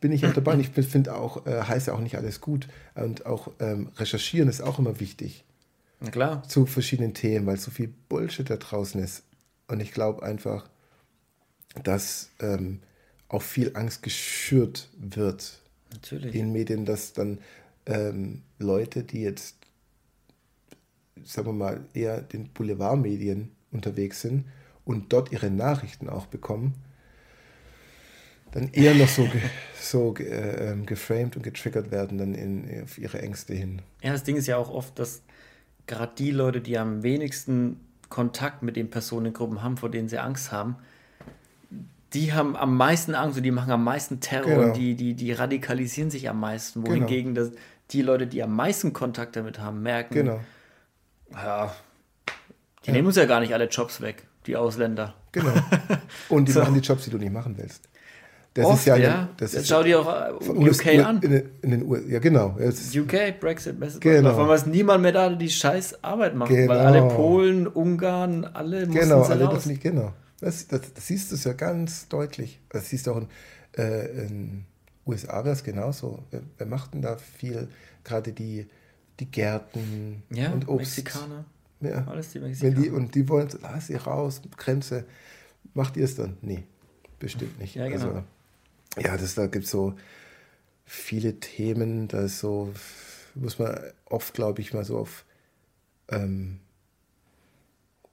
bin 0.00 0.12
ich 0.12 0.26
auch 0.26 0.32
dabei. 0.32 0.54
Und 0.54 0.60
ich 0.76 0.86
finde 0.86 1.14
auch, 1.14 1.46
äh, 1.46 1.62
heißt 1.62 1.88
ja 1.88 1.94
auch 1.94 2.00
nicht 2.00 2.16
alles 2.16 2.40
gut. 2.40 2.68
Und 2.94 3.26
auch 3.26 3.52
ähm, 3.60 3.90
recherchieren 3.96 4.48
ist 4.48 4.60
auch 4.60 4.78
immer 4.78 5.00
wichtig. 5.00 5.44
Na 6.00 6.10
klar. 6.10 6.42
Zu 6.44 6.66
verschiedenen 6.66 7.14
Themen, 7.14 7.46
weil 7.46 7.58
so 7.58 7.70
viel 7.70 7.92
Bullshit 8.08 8.48
da 8.48 8.56
draußen 8.56 9.02
ist. 9.02 9.24
Und 9.66 9.80
ich 9.80 9.92
glaube 9.92 10.22
einfach, 10.22 10.68
dass 11.82 12.30
ähm, 12.40 12.80
auch 13.28 13.42
viel 13.42 13.72
Angst 13.74 14.02
geschürt 14.02 14.88
wird 14.96 15.60
Natürlich. 15.92 16.34
in 16.34 16.52
Medien, 16.52 16.84
dass 16.84 17.12
dann 17.12 17.38
ähm, 17.86 18.42
Leute, 18.58 19.02
die 19.02 19.22
jetzt, 19.22 19.56
sagen 21.24 21.48
wir 21.48 21.52
mal, 21.52 21.84
eher 21.94 22.22
den 22.22 22.48
Boulevardmedien 22.48 23.50
unterwegs 23.70 24.22
sind 24.22 24.46
und 24.84 25.12
dort 25.12 25.32
ihre 25.32 25.50
Nachrichten 25.50 26.08
auch 26.08 26.26
bekommen, 26.26 26.74
dann 28.52 28.70
eher 28.72 28.94
noch 28.94 29.08
so, 29.08 29.24
ge, 29.24 29.40
so 29.80 30.14
äh, 30.16 30.70
ähm, 30.70 30.86
geframed 30.86 31.36
und 31.36 31.42
getriggert 31.42 31.90
werden 31.90 32.18
dann 32.18 32.34
in, 32.34 32.82
auf 32.82 32.98
ihre 32.98 33.20
Ängste 33.20 33.54
hin. 33.54 33.82
Ja, 34.02 34.12
das 34.12 34.24
Ding 34.24 34.36
ist 34.36 34.46
ja 34.46 34.56
auch 34.56 34.70
oft, 34.70 34.98
dass 34.98 35.22
gerade 35.86 36.12
die 36.16 36.30
Leute, 36.30 36.60
die 36.60 36.78
am 36.78 37.02
wenigsten 37.02 37.80
Kontakt 38.08 38.62
mit 38.62 38.76
den 38.76 38.90
Personengruppen 38.90 39.62
haben, 39.62 39.76
vor 39.76 39.90
denen 39.90 40.08
sie 40.08 40.18
Angst 40.18 40.52
haben, 40.52 40.76
die 42.14 42.32
haben 42.32 42.56
am 42.56 42.76
meisten 42.76 43.14
Angst 43.14 43.36
und 43.36 43.42
die 43.42 43.50
machen 43.50 43.70
am 43.70 43.84
meisten 43.84 44.20
Terror 44.20 44.46
genau. 44.46 44.62
und 44.68 44.76
die, 44.76 44.94
die, 44.94 45.14
die 45.14 45.32
radikalisieren 45.32 46.10
sich 46.10 46.28
am 46.28 46.40
meisten. 46.40 46.82
Genau. 46.82 46.94
Wohingegen 46.94 47.34
genau. 47.34 47.50
das, 47.50 47.58
die 47.90 48.02
Leute, 48.02 48.26
die 48.26 48.42
am 48.42 48.54
meisten 48.54 48.92
Kontakt 48.92 49.36
damit 49.36 49.58
haben, 49.58 49.82
merken, 49.82 50.14
genau. 50.14 50.40
ja, 51.32 51.74
die 52.84 52.88
ja. 52.88 52.92
nehmen 52.92 53.08
uns 53.08 53.16
ja 53.16 53.26
gar 53.26 53.40
nicht 53.40 53.52
alle 53.52 53.68
Jobs 53.68 54.00
weg, 54.00 54.26
die 54.46 54.56
Ausländer. 54.56 55.14
Genau. 55.32 55.52
Und 56.28 56.48
die 56.48 56.52
so. 56.52 56.60
machen 56.60 56.74
die 56.74 56.80
Jobs, 56.80 57.04
die 57.04 57.10
du 57.10 57.18
nicht 57.18 57.32
machen 57.32 57.56
willst. 57.58 57.88
Das 58.58 58.66
Oft, 58.66 58.78
ist 58.80 58.86
ja, 58.86 58.96
ja. 58.96 59.28
Das 59.36 59.52
Jetzt 59.52 59.62
ist 59.62 59.68
schau 59.68 59.84
dir 59.84 60.00
auch 60.00 60.40
UK 60.40 60.56
US, 60.56 60.80
an. 60.88 61.22
In, 61.22 61.42
in 61.62 61.70
den 61.70 61.86
USA, 61.86 62.08
ja, 62.08 62.18
genau. 62.18 62.56
UK, 62.58 63.38
Brexit, 63.38 63.78
Brexit 63.78 64.00
genau. 64.00 64.32
Auf 64.32 64.38
einmal 64.38 64.60
niemand 64.66 65.02
mehr 65.02 65.12
da, 65.12 65.30
die 65.30 65.48
scheiß 65.48 66.02
Arbeit 66.02 66.34
macht. 66.34 66.48
Genau. 66.48 66.72
Weil 66.72 66.78
alle 66.80 67.06
Polen, 67.06 67.68
Ungarn, 67.68 68.44
alle 68.44 68.88
Genau, 68.88 69.22
alle 69.22 69.44
raus. 69.44 69.52
dürfen 69.52 69.68
nicht, 69.68 69.82
genau. 69.82 70.12
Das, 70.40 70.66
das, 70.66 70.92
das 70.92 71.06
siehst 71.06 71.30
du 71.30 71.36
ja 71.36 71.54
ganz 71.54 72.08
deutlich. 72.08 72.58
Das 72.70 72.88
siehst 72.88 73.06
du 73.06 73.12
auch 73.12 73.18
in, 73.18 73.28
äh, 73.76 74.06
in 74.26 74.64
USA 75.06 75.44
wäre 75.44 75.54
es 75.54 75.62
genauso. 75.62 76.24
Wer, 76.32 76.40
wer, 76.56 76.66
macht 76.66 76.94
denn 76.94 77.02
da 77.02 77.16
viel? 77.16 77.68
Gerade 78.02 78.32
die, 78.32 78.66
die 79.20 79.26
Gärten 79.26 80.24
ja, 80.30 80.50
und 80.50 80.66
Obst. 80.66 80.96
Mexikaner. 80.96 81.44
Ja. 81.80 82.04
Alles 82.08 82.32
die 82.32 82.40
Mexikaner. 82.40 82.76
Wenn 82.76 82.82
die, 82.82 82.90
und 82.90 83.14
die 83.14 83.28
wollen, 83.28 83.48
lass 83.62 83.86
sie 83.86 83.94
raus, 83.94 84.42
Grenze. 84.56 85.04
Macht 85.74 85.96
ihr 85.96 86.06
es 86.06 86.16
dann? 86.16 86.38
Nee, 86.42 86.64
bestimmt 87.20 87.60
nicht. 87.60 87.76
Ja, 87.76 87.88
genau. 87.88 88.06
Also, 88.06 88.24
ja, 89.00 89.16
das, 89.16 89.34
da 89.34 89.46
gibt 89.46 89.64
es 89.64 89.70
so 89.70 89.94
viele 90.84 91.40
Themen, 91.40 92.08
da 92.08 92.22
ist 92.22 92.40
so, 92.40 92.72
muss 93.34 93.58
man 93.58 93.78
oft, 94.06 94.34
glaube 94.34 94.60
ich, 94.60 94.72
mal 94.72 94.84
so 94.84 94.98
auf 94.98 95.24
ähm, 96.08 96.60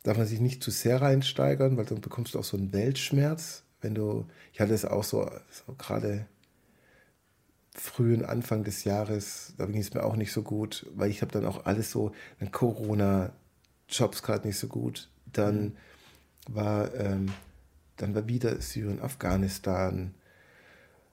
darf 0.05 0.17
man 0.17 0.27
sich 0.27 0.39
nicht 0.39 0.63
zu 0.63 0.71
sehr 0.71 1.01
reinsteigern, 1.01 1.77
weil 1.77 1.85
dann 1.85 2.01
bekommst 2.01 2.35
du 2.35 2.39
auch 2.39 2.43
so 2.43 2.57
einen 2.57 2.73
Weltschmerz. 2.73 3.63
Wenn 3.81 3.95
du, 3.95 4.25
ich 4.53 4.59
hatte 4.59 4.73
es 4.73 4.85
auch 4.85 5.03
so, 5.03 5.29
so 5.51 5.73
gerade 5.77 6.27
frühen 7.73 8.23
Anfang 8.23 8.63
des 8.63 8.83
Jahres, 8.83 9.53
da 9.57 9.65
ging 9.65 9.81
es 9.81 9.93
mir 9.93 10.03
auch 10.03 10.15
nicht 10.15 10.31
so 10.31 10.43
gut, 10.43 10.85
weil 10.95 11.09
ich 11.09 11.21
habe 11.21 11.31
dann 11.31 11.45
auch 11.45 11.65
alles 11.65 11.91
so, 11.91 12.11
dann 12.39 12.51
Corona, 12.51 13.33
Jobs 13.89 14.21
gerade 14.23 14.47
nicht 14.47 14.57
so 14.57 14.67
gut, 14.67 15.09
dann 15.31 15.63
mhm. 15.63 15.75
war, 16.49 16.93
ähm, 16.95 17.31
dann 17.97 18.15
war 18.15 18.27
wieder 18.27 18.61
Syrien, 18.61 19.01
Afghanistan, 19.01 20.13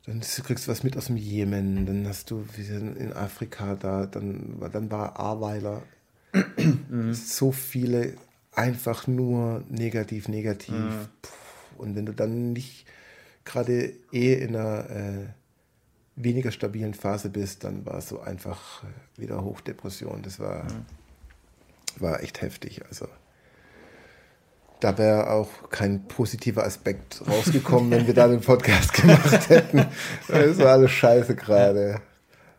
dann 0.07 0.21
kriegst 0.21 0.67
du 0.67 0.71
was 0.71 0.83
mit 0.83 0.97
aus 0.97 1.07
dem 1.07 1.17
Jemen, 1.17 1.87
dann 1.87 2.09
hast 2.09 2.31
du 2.31 2.45
in 2.57 3.13
Afrika 3.13 3.77
da, 3.77 4.07
dann, 4.07 4.59
dann 4.73 4.91
war 4.91 5.19
Aweiler, 5.21 5.83
mhm. 6.89 7.15
so 7.15 7.53
viele 7.53 8.15
einfach 8.53 9.07
nur 9.07 9.63
negativ, 9.69 10.29
negativ. 10.29 10.75
Mhm. 10.75 11.09
Und 11.79 11.97
wenn 11.97 12.07
du 12.07 12.13
dann 12.13 12.53
nicht 12.53 12.87
gerade 13.45 13.93
eh 14.13 14.35
in 14.35 14.57
einer 14.57 14.91
äh, 14.91 15.27
weniger 16.17 16.51
stabilen 16.51 16.95
Phase 16.95 17.31
bist, 17.31 17.65
dann 17.65 17.87
war 17.87 17.99
es 17.99 18.09
so 18.09 18.21
einfach 18.21 18.85
äh, 18.85 19.21
wieder 19.21 19.43
Hochdepression. 19.43 20.23
Das 20.23 20.39
war, 20.39 20.65
mhm. 20.65 20.85
war 22.01 22.23
echt 22.23 22.43
heftig. 22.43 22.85
Also 22.89 23.07
da 24.83 24.99
wäre 24.99 25.31
auch 25.31 25.49
kein 25.71 26.09
positiver 26.09 26.65
Aspekt 26.65 27.23
rausgekommen, 27.29 27.91
wenn 27.91 28.07
wir 28.07 28.15
da 28.15 28.27
den 28.27 28.41
Podcast 28.41 28.93
gemacht 29.01 29.49
hätten. 29.49 29.87
Das 30.29 30.59
war 30.59 30.73
alles 30.73 30.91
scheiße 30.91 31.37
gerade. 31.37 32.01